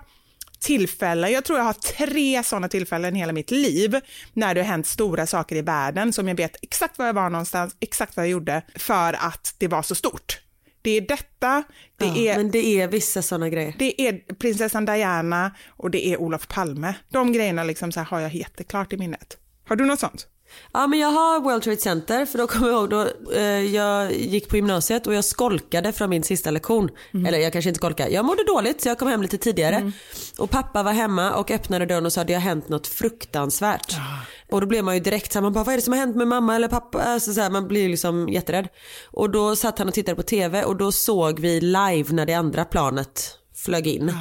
[0.64, 4.00] tillfällen, jag tror jag har tre sådana tillfällen i hela mitt liv
[4.34, 7.30] när det har hänt stora saker i världen som jag vet exakt var jag var
[7.30, 10.40] någonstans, exakt vad jag gjorde för att det var så stort.
[10.82, 11.64] Det är detta,
[11.98, 12.38] det ja, är...
[12.38, 13.76] Men det är vissa sådana grejer.
[13.80, 16.94] Det är prinsessan Diana och det är Olof Palme.
[17.10, 19.38] De grejerna liksom så har jag jätteklart i minnet.
[19.68, 20.28] Har du något sånt?
[20.74, 24.14] Ja men jag har World Trade Center för då kommer jag ihåg då eh, jag
[24.14, 26.90] gick på gymnasiet och jag skolkade från min sista lektion.
[27.14, 27.26] Mm.
[27.26, 29.76] Eller jag kanske inte skolkade, jag mådde dåligt så jag kom hem lite tidigare.
[29.76, 29.92] Mm.
[30.38, 33.92] Och pappa var hemma och öppnade dörren och sa det har hänt något fruktansvärt.
[33.92, 34.20] Ja.
[34.52, 36.00] Och då blev man ju direkt så här, man bara vad är det som har
[36.00, 37.02] hänt med mamma eller pappa?
[37.02, 38.68] Alltså, så här, man blir liksom jätterädd.
[39.12, 42.34] Och då satt han och tittade på tv och då såg vi live när det
[42.34, 44.08] andra planet flög in.
[44.08, 44.16] Ja.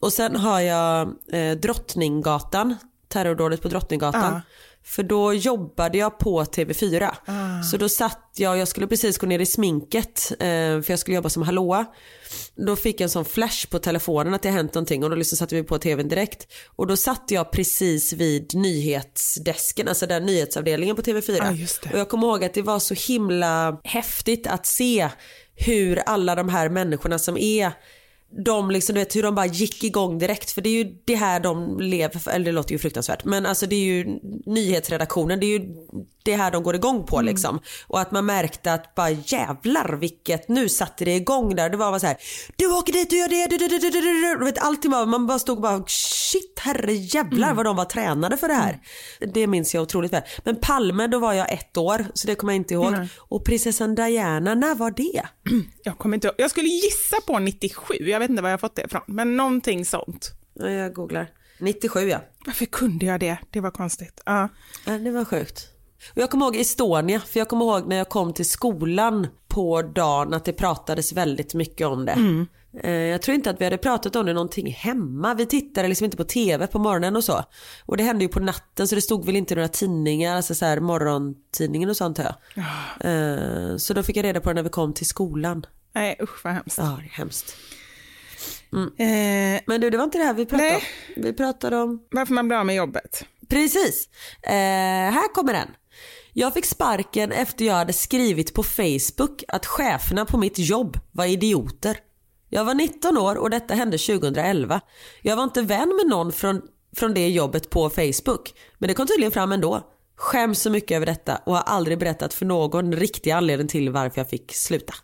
[0.00, 2.76] Och sen har jag eh, Drottninggatan,
[3.08, 4.32] terrordådet på Drottninggatan.
[4.34, 4.40] Ja.
[4.84, 7.10] För då jobbade jag på TV4.
[7.24, 7.62] Ah.
[7.62, 10.36] Så då satt jag, jag skulle precis gå ner i sminket eh,
[10.82, 11.86] för jag skulle jobba som hallåa.
[12.54, 15.38] Då fick jag en sån flash på telefonen att det hänt någonting och då liksom
[15.38, 16.46] satte vi på tvn direkt.
[16.76, 21.40] Och då satt jag precis vid nyhetsdesken, alltså den nyhetsavdelningen på TV4.
[21.42, 25.08] Ah, och jag kommer ihåg att det var så himla häftigt att se
[25.54, 27.72] hur alla de här människorna som är
[28.30, 30.50] de liksom, du vet hur de bara gick igång direkt.
[30.50, 33.24] För det är ju det här de lever för, eller det låter ju fruktansvärt.
[33.24, 35.74] Men alltså det är ju nyhetsredaktionen, det är ju
[36.22, 37.26] det här de går igång på mm.
[37.26, 37.60] liksom.
[37.86, 41.70] Och att man märkte att bara jävlar vilket, nu satte det igång där.
[41.70, 42.16] Det var bara så här,
[42.56, 44.36] du åker dit, du gör det, du, du, du, du, du.
[44.38, 47.56] du vet, allting var, man bara stod och bara shit herre jävlar mm.
[47.56, 48.80] vad de var tränade för det här.
[49.20, 49.32] Mm.
[49.34, 50.22] Det minns jag otroligt väl.
[50.44, 52.94] Men Palme då var jag ett år så det kommer jag inte ihåg.
[53.18, 55.22] Och prinsessan Diana, när var det?
[55.82, 56.34] Jag kommer inte ihåg.
[56.38, 59.84] Jag skulle gissa på 97, jag vet inte var jag fått det ifrån, men någonting
[59.84, 60.30] sånt.
[60.54, 61.30] Ja, jag googlar.
[61.58, 62.20] 97 ja.
[62.46, 63.38] Varför kunde jag det?
[63.50, 64.20] Det var konstigt.
[64.26, 64.48] Ja.
[64.86, 65.68] ja det var sjukt.
[66.10, 69.82] Och jag kommer ihåg Estonia, för jag kommer ihåg när jag kom till skolan på
[69.82, 72.12] dagen att det pratades väldigt mycket om det.
[72.12, 72.46] Mm.
[72.82, 75.34] Eh, Jag tror inte att vi hade pratat om det någonting hemma.
[75.34, 77.44] Vi tittade liksom inte på tv på morgonen och så.
[77.86, 80.64] Och det hände ju på natten så det stod väl inte några tidningar, alltså så
[80.64, 82.34] här morgontidningen och sånt här.
[83.00, 85.66] Eh, Så då fick jag reda på det när vi kom till skolan.
[85.92, 86.78] Nej usch vad hemskt.
[86.78, 87.56] Ja, det är hemskt.
[88.72, 90.82] Eh, Men du, det var inte det här vi pratade Nej.
[91.16, 91.22] om.
[91.22, 93.24] Vi pratade om varför man blir av med jobbet.
[93.48, 94.08] Precis.
[94.42, 95.68] Eh, här kommer den.
[96.32, 101.24] Jag fick sparken efter jag hade skrivit på Facebook att cheferna på mitt jobb var
[101.24, 101.96] idioter.
[102.48, 104.80] Jag var 19 år och detta hände 2011.
[105.22, 106.62] Jag var inte vän med någon från,
[106.96, 108.54] från det jobbet på Facebook.
[108.78, 109.86] Men det kom tydligen fram ändå.
[110.16, 114.20] Skäms så mycket över detta och har aldrig berättat för någon riktig anledning till varför
[114.20, 114.94] jag fick sluta.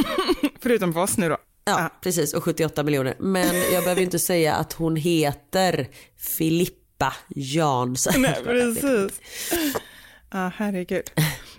[0.60, 1.36] Förutom för oss nu då.
[1.64, 2.34] Ja, precis.
[2.34, 3.16] Och 78 miljoner.
[3.18, 8.22] Men jag behöver inte säga att hon heter Filippa Jansson.
[8.22, 9.20] Nej, precis.
[10.30, 11.10] Ja, herregud.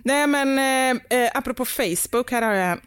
[0.03, 2.79] Nej, men eh, eh, apropå Facebook, här har jag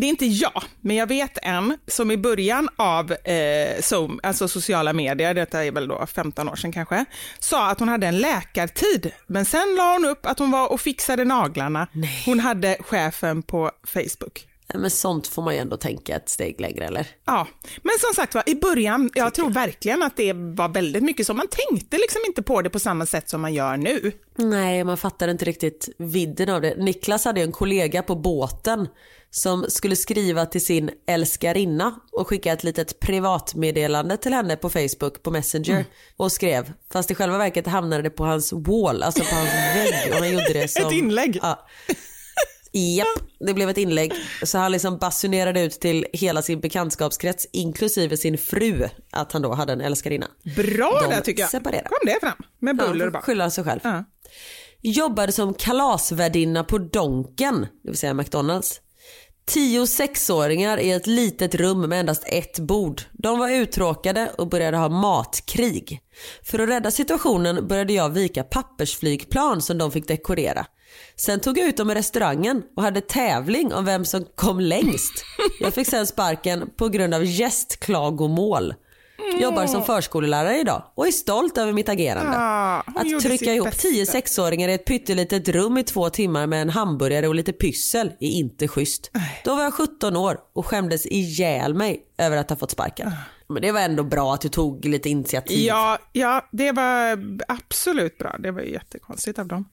[0.00, 4.48] det är inte jag, men jag vet en som i början av eh, Zoom, alltså
[4.48, 7.04] sociala medier, detta är väl då 15 år sedan kanske,
[7.38, 9.12] sa att hon hade en läkartid.
[9.26, 11.88] Men sen la hon upp att hon var och fixade naglarna.
[12.26, 14.46] Hon hade chefen på Facebook.
[14.74, 17.06] Men sånt får man ju ändå tänka ett steg längre eller?
[17.24, 17.46] Ja,
[17.82, 21.36] men som sagt var, i början, jag tror verkligen att det var väldigt mycket som
[21.36, 24.12] man tänkte liksom inte på det på samma sätt som man gör nu.
[24.36, 26.74] Nej, man fattar inte riktigt vidden av det.
[26.76, 28.88] Niklas hade ju en kollega på båten
[29.30, 35.22] som skulle skriva till sin älskarinna och skicka ett litet privatmeddelande till henne på Facebook
[35.22, 35.84] på Messenger
[36.16, 36.72] och skrev.
[36.92, 40.32] Fast i själva verket hamnade det på hans wall, alltså på hans vägg och han
[40.32, 40.86] gjorde det som...
[40.86, 41.38] Ett inlägg.
[41.42, 41.66] Ja.
[42.72, 43.06] Japp,
[43.46, 44.12] det blev ett inlägg.
[44.42, 49.52] Så han liksom basunerade ut till hela sin bekantskapskrets inklusive sin fru att han då
[49.54, 50.26] hade en älskarinna.
[50.56, 51.50] Bra De där tycker jag.
[51.50, 51.88] separerade.
[51.88, 53.50] Kom det fram med buller Ja, bara.
[53.50, 53.80] sig själv.
[53.84, 54.04] Ja.
[54.82, 58.80] Jobbade som kalasvärdinna på Donken, det vill säga McDonalds.
[59.46, 63.02] Tio sexåringar i ett litet rum med endast ett bord.
[63.12, 66.00] De var uttråkade och började ha matkrig.
[66.42, 70.66] För att rädda situationen började jag vika pappersflygplan som de fick dekorera.
[71.16, 75.24] Sen tog jag ut dem i restaurangen och hade tävling om vem som kom längst.
[75.60, 78.74] Jag fick sen sparken på grund av gästklagomål.
[79.40, 82.32] Jobbar som förskollärare idag och är stolt över mitt agerande.
[82.36, 83.82] Ah, att trycka ihop bästa.
[83.82, 88.12] tio sexåringar i ett pyttelitet rum i två timmar med en hamburgare och lite pyssel
[88.20, 89.10] är inte schysst.
[89.44, 93.12] Då var jag 17 år och skämdes ihjäl mig över att ha fått sparken.
[93.48, 95.58] Men det var ändå bra att du tog lite initiativ.
[95.66, 97.18] Ja, ja, det var
[97.48, 98.36] absolut bra.
[98.38, 99.64] Det var jättekonstigt av dem.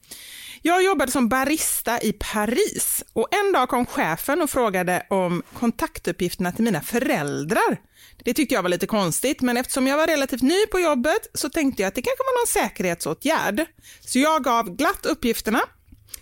[0.68, 6.51] Jag jobbade som barista i Paris och en dag kom chefen och frågade om kontaktuppgifterna
[6.51, 7.82] till mina föräldrar.
[8.24, 11.49] Det tyckte jag var lite konstigt, men eftersom jag var relativt ny på jobbet så
[11.49, 13.66] tänkte jag att det kanske var någon säkerhetsåtgärd.
[13.99, 15.61] Så jag gav glatt uppgifterna.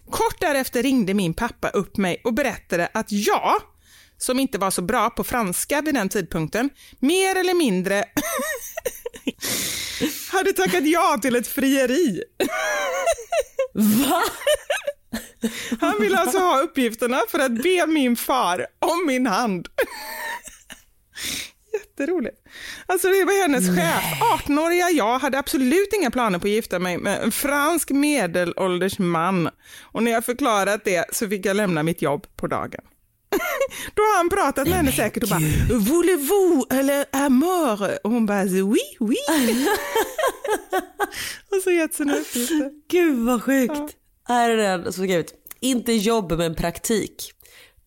[0.09, 3.53] Kort därefter ringde min pappa upp mig och berättade att jag,
[4.17, 6.69] som inte var så bra på franska vid den tidpunkten,
[6.99, 8.03] mer eller mindre
[10.31, 12.23] hade tackat ja till ett frieri.
[13.73, 14.23] Va?
[15.81, 19.67] Han ville alltså ha uppgifterna för att be min far om min hand.
[21.73, 22.37] Jätteroligt.
[22.85, 24.03] Alltså det var hennes chef.
[24.33, 29.49] 18-åriga jag hade absolut inga planer på att gifta mig med en fransk medelålders man.
[29.81, 32.81] Och när jag förklarat det så fick jag lämna mitt jobb på dagen.
[33.93, 35.39] Då har han pratat med henne säkert och bara
[35.79, 37.97] Voulez-vous eller amour?
[38.03, 39.15] Och hon bara oui, oui.
[41.51, 42.71] och så gett sina uppgifter.
[42.89, 43.95] Gud vad sjukt.
[44.27, 45.33] Här är den som skrivit.
[45.59, 47.31] Inte jobb men praktik.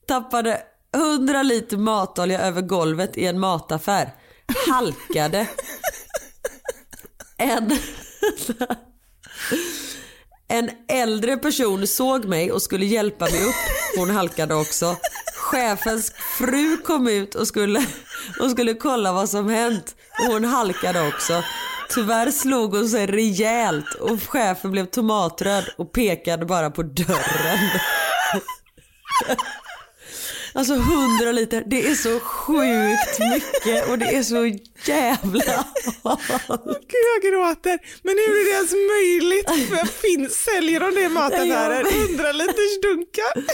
[0.09, 0.63] Tappade
[0.95, 4.15] 100 liter matolja över golvet i en mataffär.
[4.69, 5.47] Halkade.
[7.37, 7.79] En,
[10.49, 13.55] en äldre person såg mig och skulle hjälpa mig upp.
[13.97, 14.97] Hon halkade också.
[15.51, 17.87] Chefens fru kom ut och skulle,
[18.41, 19.95] och skulle kolla vad som hänt.
[20.19, 21.43] Och hon halkade också.
[21.91, 27.71] Tyvärr slog hon sig rejält och chefen blev tomatröd och pekade bara på dörren.
[30.55, 35.65] Alltså 100 liter, det är så sjukt mycket och det är så jävla
[36.63, 37.79] Gud, jag gråter.
[38.03, 39.69] Men hur är det ens möjligt?
[39.69, 41.85] För finns, säljer de det i mataffärer?
[41.85, 43.45] Ja, men- 100 liters dunkar?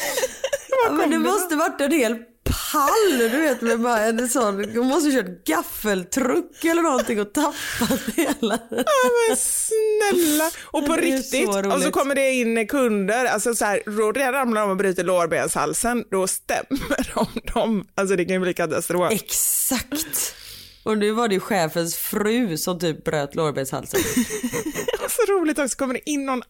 [0.88, 4.86] Var men det måste varit en hel pall, du vet med bara en sån, hon
[4.86, 8.58] måste ha kört gaffeltruck eller någonting och tappat hela.
[8.70, 8.84] Ja,
[9.28, 10.50] men snälla.
[10.64, 14.60] Och på riktigt, så och så kommer det in kunder, alltså så här, då ramlar
[14.60, 17.86] de och bryter lårbenshalsen, då stämmer de dem.
[17.94, 19.12] Alltså det kan ju bli katastrof.
[19.12, 20.34] Exakt.
[20.84, 24.00] Och nu var det ju chefens fru som typ bröt lårbenshalsen.
[25.08, 26.42] Så roligt också, kommer det in någon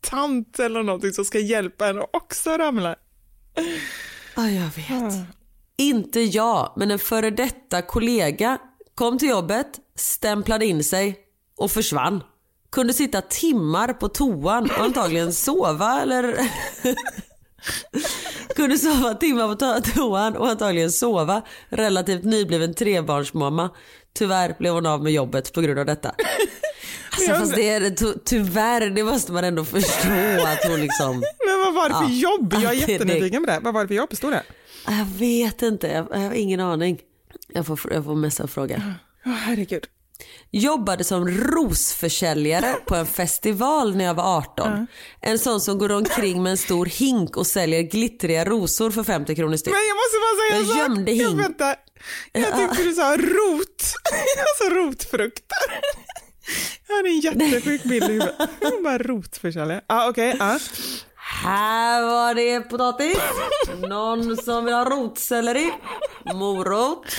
[0.00, 2.96] tant eller någonting som ska hjälpa henne och också ramlar.
[4.36, 5.14] Ja, jag vet.
[5.76, 8.58] Inte jag, men en före detta kollega
[8.94, 11.16] kom till jobbet, stämplade in sig
[11.56, 12.22] och försvann.
[12.72, 16.36] Kunde sitta timmar på toan och antagligen sova eller
[18.56, 21.42] Kunde sova timmar på to- toan och antagligen sova.
[21.68, 23.70] Relativt nybliven trebarnsmamma.
[24.18, 26.14] Tyvärr blev hon av med jobbet på grund av detta.
[27.12, 30.08] Alltså, fast det är, ty- tyvärr, det måste man ändå förstå
[30.46, 31.10] att hon liksom...
[31.46, 32.30] Men vad var det för Ja.
[32.38, 32.54] jobb?
[32.62, 33.58] Jag är jättenyfiken på det.
[33.62, 34.16] Vad var det för jobb?
[34.16, 34.42] Stod det?
[34.86, 36.98] Jag vet inte, jag, jag har ingen aning.
[37.48, 38.94] Jag får, jag får messa och fråga.
[39.26, 39.84] Åh, herregud.
[40.50, 44.86] Jobbade som rosförsäljare på en festival när jag var 18.
[45.20, 49.34] En sån som går omkring med en stor hink och säljer glittriga rosor för 50
[49.36, 49.72] kronor styck.
[49.74, 50.96] Men jag måste bara säga Jag en sak.
[50.96, 51.40] gömde Jag, hink.
[51.44, 51.74] vänta.
[52.32, 53.82] Jag tyckte du sa rot.
[54.38, 55.58] alltså rotfrukter.
[56.88, 58.36] Jag hade en jättesjuk bild i huvudet.
[58.84, 59.80] Bara rotförsäljare.
[59.86, 60.36] Ja, okej.
[60.38, 60.58] ja.
[61.16, 63.18] Här var det potatis.
[63.88, 65.72] Någon som vill ha rotselleri.
[66.34, 67.16] Morot.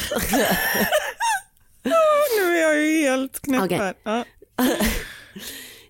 [2.36, 3.78] Nu är jag ju helt knäpp Okej.
[3.78, 3.94] här.
[4.04, 4.26] Ja.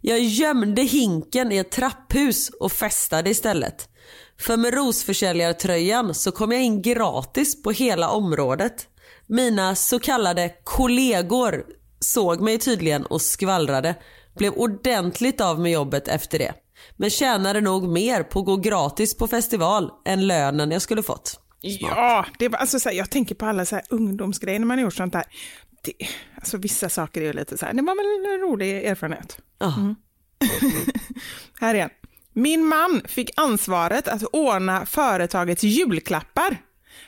[0.01, 3.89] Jag gömde hinken i ett trapphus och festade istället.
[4.41, 8.87] För med rosförsäljartröjan så kom jag in gratis på hela området.
[9.27, 11.65] Mina så kallade kollegor
[11.99, 13.95] såg mig tydligen och skvallrade.
[14.37, 16.53] Blev ordentligt av med jobbet efter det.
[16.97, 21.39] Men tjänade nog mer på att gå gratis på festival än lönen jag skulle fått.
[21.61, 24.77] Ja, det var, alltså, så här, jag tänker på alla så här, ungdomsgrejer när man
[24.77, 25.23] har gjort sånt där.
[25.81, 25.93] Det,
[26.35, 29.37] alltså, vissa saker är ju lite så här, det var väl en rolig erfarenhet.
[29.59, 29.95] Ja.
[31.59, 31.89] Här igen.
[32.33, 36.57] Min man fick ansvaret att ordna företagets julklappar.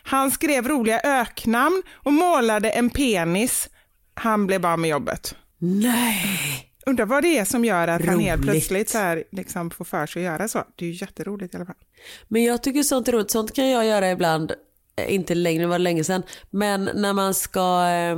[0.04, 3.70] Han skrev roliga öknamn och målade en penis.
[4.14, 5.36] Han blev av med jobbet.
[5.58, 6.70] Nej.
[6.86, 8.52] Undrar vad det är som gör att han helt Roligt.
[8.52, 10.64] plötsligt så här, liksom får för sig att göra så.
[10.76, 11.76] Det är ju jätteroligt i alla fall.
[12.28, 13.32] Men jag tycker sånt är roligt.
[13.32, 14.52] Sånt kan jag göra ibland.
[14.96, 16.24] Eh, Inte längre, det var länge sedan.
[16.50, 18.18] Men när man ska, eh,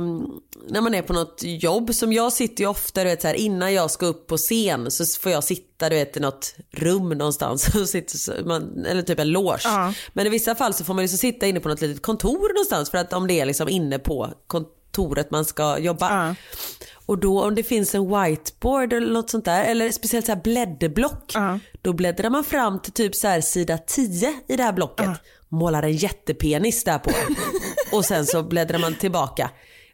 [0.68, 1.94] när man är på något jobb.
[1.94, 4.90] Som jag sitter ju ofta, du vet så här, innan jag ska upp på scen
[4.90, 7.74] så får jag sitta du vet, i något rum någonstans.
[7.74, 9.60] Och sitter, man, eller typ en loge.
[9.64, 9.92] Ja.
[10.12, 12.90] Men i vissa fall så får man liksom sitta inne på något litet kontor någonstans.
[12.90, 16.26] För att om det är liksom inne på kontoret man ska jobba.
[16.28, 16.34] Ja.
[17.06, 20.40] Och då om det finns en whiteboard eller något sånt där, eller speciellt så här
[20.42, 21.58] blädderblock, Ja.
[21.82, 25.08] då bläddrar man fram till typ så här sida 10 i det här blocket,
[25.48, 27.10] målar en jättepenis där på
[27.92, 29.50] och sen så bläddrar man tillbaka.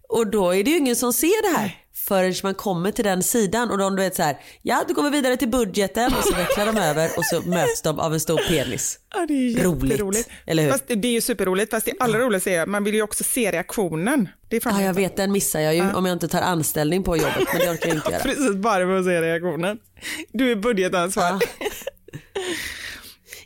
[0.09, 3.22] Och då är det ju ingen som ser det här förrän man kommer till den
[3.22, 6.24] sidan och de du vet så här, ja du går vi vidare till budgeten och
[6.24, 8.98] så vecklar de över och så möts de av en stor penis.
[9.14, 9.64] Ja, det är
[9.98, 10.70] Roligt, eller hur?
[10.70, 13.53] Fast det är ju superroligt, fast det allra roligaste är man vill ju också se
[13.53, 14.28] reaktionen.
[14.48, 17.16] Det är Ja jag vet den missar jag ju om jag inte tar anställning på
[17.16, 18.22] jobbet men det orkar jag inte göra.
[18.22, 19.78] Precis, bara för att se reaktionen.
[20.32, 21.40] Du är budgetansvarig.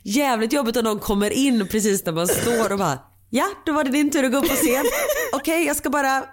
[0.09, 2.99] Jävligt jobbigt om någon kommer in precis när man står och bara
[3.29, 4.85] Ja, då var det din tur att gå upp på scen.
[5.33, 6.23] Okej, jag ska bara...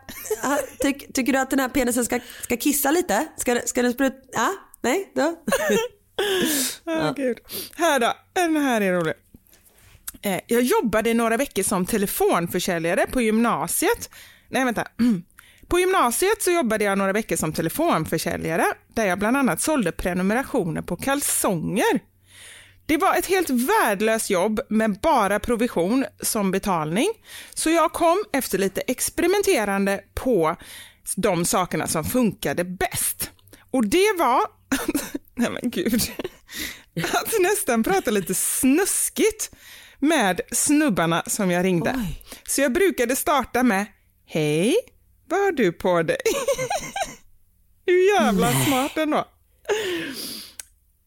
[0.79, 3.27] Tyck, tycker du att den här penisen ska, ska kissa lite?
[3.37, 4.17] Ska, ska den spruta?
[4.33, 5.35] Ja, nej, då.
[6.85, 7.13] Ja.
[7.17, 7.39] Gud.
[7.77, 9.15] Här då, den här är rolig.
[10.23, 14.11] Eh, Jag jobbade i några veckor som telefonförsäljare på gymnasiet.
[14.49, 14.89] Nej, vänta.
[15.69, 18.65] På gymnasiet så jobbade jag några veckor som telefonförsäljare
[18.95, 22.01] där jag bland annat sålde prenumerationer på kalsonger.
[22.87, 27.09] Det var ett helt värdelöst jobb med bara provision som betalning.
[27.55, 30.57] Så jag kom efter lite experimenterande på
[31.17, 33.31] de sakerna som funkade bäst.
[33.71, 34.41] Och det var,
[35.35, 36.03] nej men gud,
[37.13, 39.51] att nästan prata lite snuskigt
[39.99, 42.07] med snubbarna som jag ringde.
[42.49, 43.87] Så jag brukade starta med,
[44.27, 44.77] hej,
[45.29, 46.17] vad har du på dig?
[47.87, 49.25] Hur jävla smart ändå.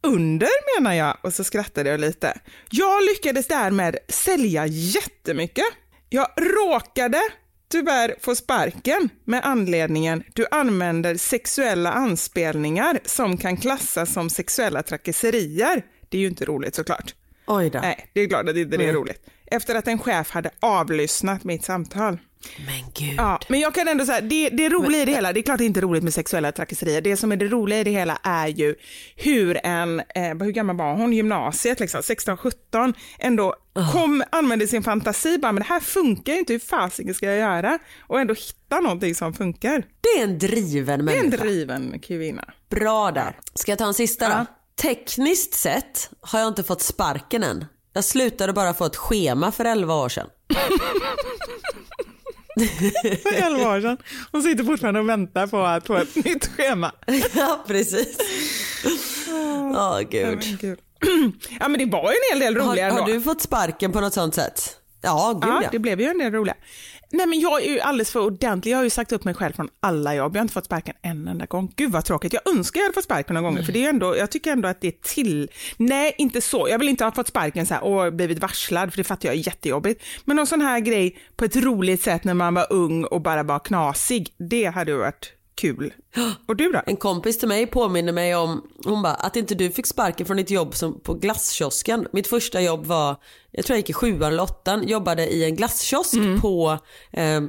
[0.08, 2.40] Under menar jag och så skrattade jag lite.
[2.70, 5.66] Jag lyckades därmed sälja jättemycket.
[6.10, 7.22] Jag råkade
[7.72, 15.86] tyvärr få sparken med anledningen du använder sexuella anspelningar som kan klassas som sexuella trakasserier.
[16.10, 17.16] Det är ju inte roligt såklart.
[17.48, 17.80] Oj då.
[17.80, 18.96] Nej, det är klart att inte det är Nej.
[18.96, 19.30] roligt.
[19.46, 22.18] Efter att en chef hade avlyssnat mitt samtal.
[22.66, 23.16] Men gud.
[23.18, 25.58] Ja, men jag kan ändå säga, det, det roliga i det hela, det är klart
[25.58, 27.02] det inte är roligt med sexuella trakasserier.
[27.02, 28.76] Det som är det roliga i det hela är ju
[29.16, 33.56] hur en, eh, hur gammal var hon, gymnasiet liksom, 16-17, ändå
[33.94, 37.38] kom, använde sin fantasi, bara, men det här funkar ju inte, hur fasiken ska jag
[37.38, 37.80] göra?
[38.08, 39.84] Och ändå hitta någonting som funkar.
[40.02, 41.24] Det är en driven Det är människa.
[41.44, 42.54] en driven kvinna.
[42.70, 43.40] Bra där.
[43.54, 44.46] Ska jag ta en sista då?
[44.82, 47.66] Tekniskt sett har jag inte fått sparken än.
[47.94, 50.28] Jag slutade bara få ett schema för 11 år sedan.
[53.24, 53.98] För 11 år sedan.
[54.32, 56.92] Hon sitter fortfarande och väntar på att få ett nytt schema.
[57.36, 58.18] ja, precis.
[59.30, 60.44] Åh Ja, gud.
[61.60, 64.02] Ja men det var ju en hel del roliga Har, har du fått sparken på
[64.02, 64.78] något sånt sätt?
[65.02, 65.70] Ja, gud Ja, ja.
[65.72, 66.56] det blev ju en del roliga.
[67.10, 68.72] Nej men jag är ju alldeles för ordentlig.
[68.72, 70.36] Jag har ju sagt upp mig själv från alla jobb.
[70.36, 71.74] Jag har inte fått sparken en enda gång.
[71.76, 72.34] Gud vad tråkigt.
[72.34, 73.64] Jag önskar jag hade fått sparken några gånger.
[73.64, 75.50] För det är ändå, jag tycker ändå att det är till...
[75.78, 76.68] Nej, inte så.
[76.70, 78.92] Jag vill inte ha fått sparken så här och blivit varslad.
[78.92, 80.04] För det fattar jag är jättejobbigt.
[80.26, 83.44] Men någon sån här grej på ett roligt sätt när man var ung och bara
[83.44, 84.34] var knasig.
[84.38, 85.94] Det hade varit kul.
[86.48, 86.82] Och du då?
[86.86, 90.38] En kompis till mig påminner mig om, hon bara, att inte du fick sparken från
[90.38, 92.08] ditt jobb som på glasskiosken.
[92.14, 93.16] Mitt första jobb var,
[93.52, 96.78] jag tror jag gick i sjuan eller åttan, jobbade i en glasskiosk på,
[97.14, 97.42] eh,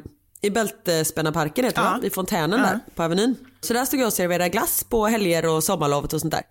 [0.43, 1.99] i Bältespännarparken heter det, Ja.
[2.01, 2.07] va?
[2.07, 3.35] i fontänen där på Avenyn.
[3.61, 6.43] Så där stod jag och serverade glass på helger och sommarlovet och sånt där.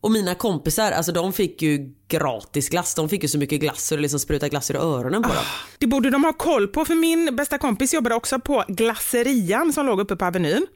[0.00, 2.94] Och mina kompisar, alltså de fick ju gratis glass.
[2.94, 5.44] De fick ju så mycket glass så det liksom sprutade glass ur öronen på dem.
[5.78, 9.86] Det borde de ha koll på, för min bästa kompis jobbade också på glasserian som
[9.86, 10.66] låg uppe på Avenyn.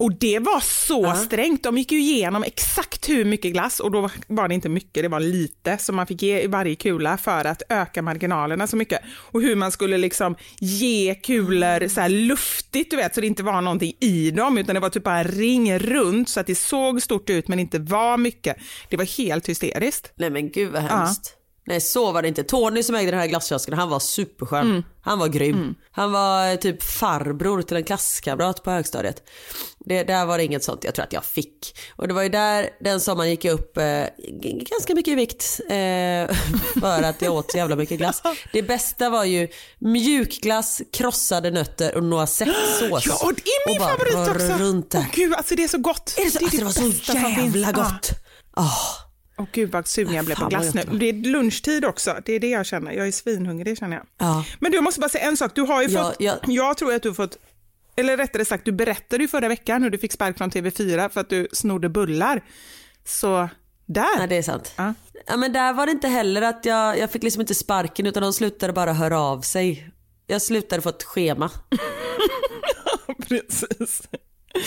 [0.00, 1.62] Och det var så strängt.
[1.62, 5.08] De gick ju igenom exakt hur mycket glass och då var det inte mycket, det
[5.08, 9.00] var lite som man fick ge i varje kula för att öka marginalerna så mycket.
[9.06, 13.42] Och hur man skulle liksom ge kulor så här luftigt, du vet, så det inte
[13.42, 17.02] var någonting i dem utan det var typ bara ring runt så att det såg
[17.02, 18.56] stort ut men inte var mycket.
[18.88, 20.12] Det var helt hysteriskt.
[20.16, 21.36] Nej men gud vad hemskt.
[21.70, 22.44] Nej så var det inte.
[22.44, 24.70] Tony som ägde den här glasskiosken han var superskön.
[24.70, 24.82] Mm.
[25.02, 25.74] Han var grym.
[25.90, 29.22] Han var eh, typ farbror till en klasskamrat på högstadiet.
[29.78, 31.78] Det, där var det inget sånt jag tror att jag fick.
[31.96, 34.04] Och det var ju där den sommaren gick jag upp eh,
[34.70, 35.60] ganska mycket i vikt.
[35.60, 36.36] Eh,
[36.80, 38.22] för att jag åt så jävla mycket glass.
[38.52, 39.48] Det bästa var ju
[39.78, 43.06] mjukglass, krossade nötter och noisettesås.
[43.06, 44.64] Ja, och det är min favorit också.
[44.64, 44.98] Runt där.
[44.98, 46.14] Åh gud, alltså det är så gott.
[46.18, 47.56] Är det, så, alltså, det var så bästa som finns.
[47.56, 48.10] jävla gott.
[49.40, 49.46] Åh.
[49.52, 50.82] Gud vad sugen jag blev på glass nu.
[50.82, 52.92] det är lunchtid också, det är det jag känner.
[52.92, 54.06] Jag är svinhungrig känner jag.
[54.18, 54.44] Ja.
[54.60, 56.36] Men du jag måste bara säga en sak, du har ju fått, ja.
[56.46, 57.38] jag tror att du har fått,
[57.96, 61.20] eller rättare sagt du berättade ju förra veckan hur du fick spark från TV4 för
[61.20, 62.44] att du snodde bullar.
[63.04, 63.48] Så
[63.86, 64.18] där.
[64.18, 64.72] Ja det är sant.
[64.76, 64.94] Ja.
[65.26, 68.22] Ja men där var det inte heller att jag, jag fick liksom inte sparken utan
[68.22, 69.90] de slutade bara höra av sig.
[70.26, 71.50] Jag slutade få ett schema.
[73.28, 74.02] Precis.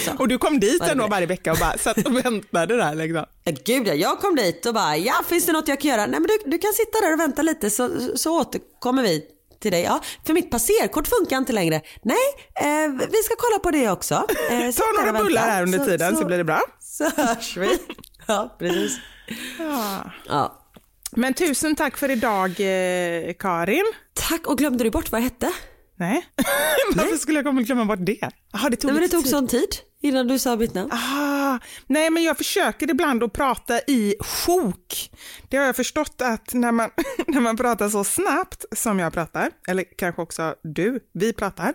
[0.06, 0.12] Så.
[0.20, 3.26] Och du kom dit ändå varje vecka och bara satt och väntade där liksom.
[3.44, 6.06] Ja, gud ja, jag kom dit och bara ja finns det något jag kan göra?
[6.06, 9.26] Nej men du, du kan sitta där och vänta lite så, så återkommer vi
[9.60, 9.82] till dig.
[9.82, 11.82] Ja, för mitt passerkort funkar inte längre.
[12.02, 12.18] Nej,
[12.56, 14.16] eh, vi ska kolla på det också.
[14.50, 16.62] Eh, Ta några bullar här under tiden så, blir det bra.
[16.80, 17.78] Så hörs vi.
[18.28, 18.98] Ja precis.
[20.28, 20.60] Ja.
[21.12, 23.86] Men tusen tack för idag eh, Karin.
[24.30, 25.52] Tack och glömde du bort vad jag hette?
[25.96, 26.26] Nej,
[26.96, 28.30] varför skulle jag komma och glömma bort det?
[28.54, 29.32] Aha, det tog Nej men det tog tid.
[29.32, 29.70] sån tid
[30.02, 30.92] innan du sa mitt namn.
[30.92, 35.12] Ah, nej, men jag försöker ibland att prata i sjok.
[35.50, 36.90] Det har jag förstått att när man,
[37.28, 41.74] när man pratar så snabbt som jag pratar, eller kanske också du, vi pratar,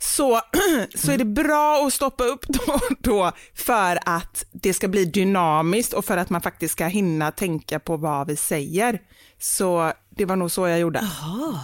[0.00, 0.40] så,
[0.94, 5.04] så är det bra att stoppa upp då och då för att det ska bli
[5.04, 9.00] dynamiskt och för att man faktiskt ska hinna tänka på vad vi säger.
[9.40, 11.08] Så det var nog så jag gjorde,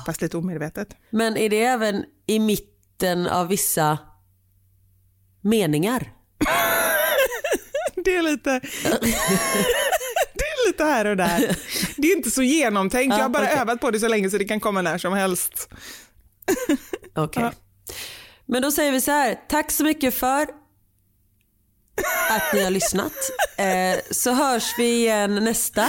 [0.07, 0.97] fast lite omedvetet.
[1.11, 3.99] Men är det även i mitten av vissa
[5.41, 6.13] meningar?
[8.05, 8.51] Det är lite...
[10.35, 11.57] det är lite här och där.
[11.97, 13.17] Det är inte så genomtänkt.
[13.17, 13.59] Jag har bara okej.
[13.59, 15.69] övat på det så länge så det kan komma när som helst.
[17.15, 17.51] Okej.
[18.47, 20.43] Men då säger vi så här, tack så mycket för
[22.31, 23.13] att ni har lyssnat.
[23.57, 25.89] Eh, så hörs vi igen nästa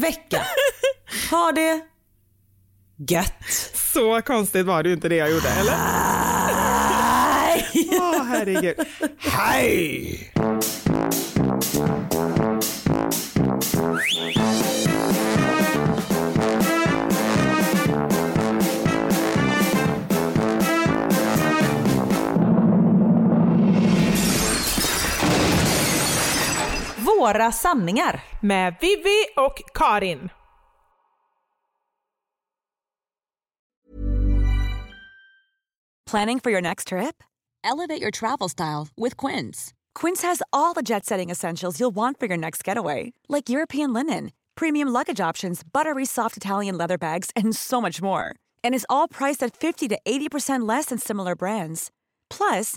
[0.00, 0.42] vecka.
[1.30, 1.80] Ha det
[3.08, 3.72] gött.
[3.94, 5.76] Så konstigt var det ju inte det jag gjorde, eller?
[6.90, 7.88] Nej.
[8.00, 8.76] Åh, herregud.
[9.18, 10.32] Hej!
[27.18, 28.24] Våra sanningar.
[28.40, 30.28] Med Vivi och Karin.
[36.10, 37.22] Planning for your next trip?
[37.64, 39.72] Elevate your travel style with Quince.
[39.94, 43.92] Quince has all the jet setting essentials you'll want for your next getaway, like European
[43.92, 48.36] linen, premium luggage options, buttery soft Italian leather bags, and so much more.
[48.62, 51.90] And is all priced at 50 to 80% less than similar brands.
[52.30, 52.76] Plus,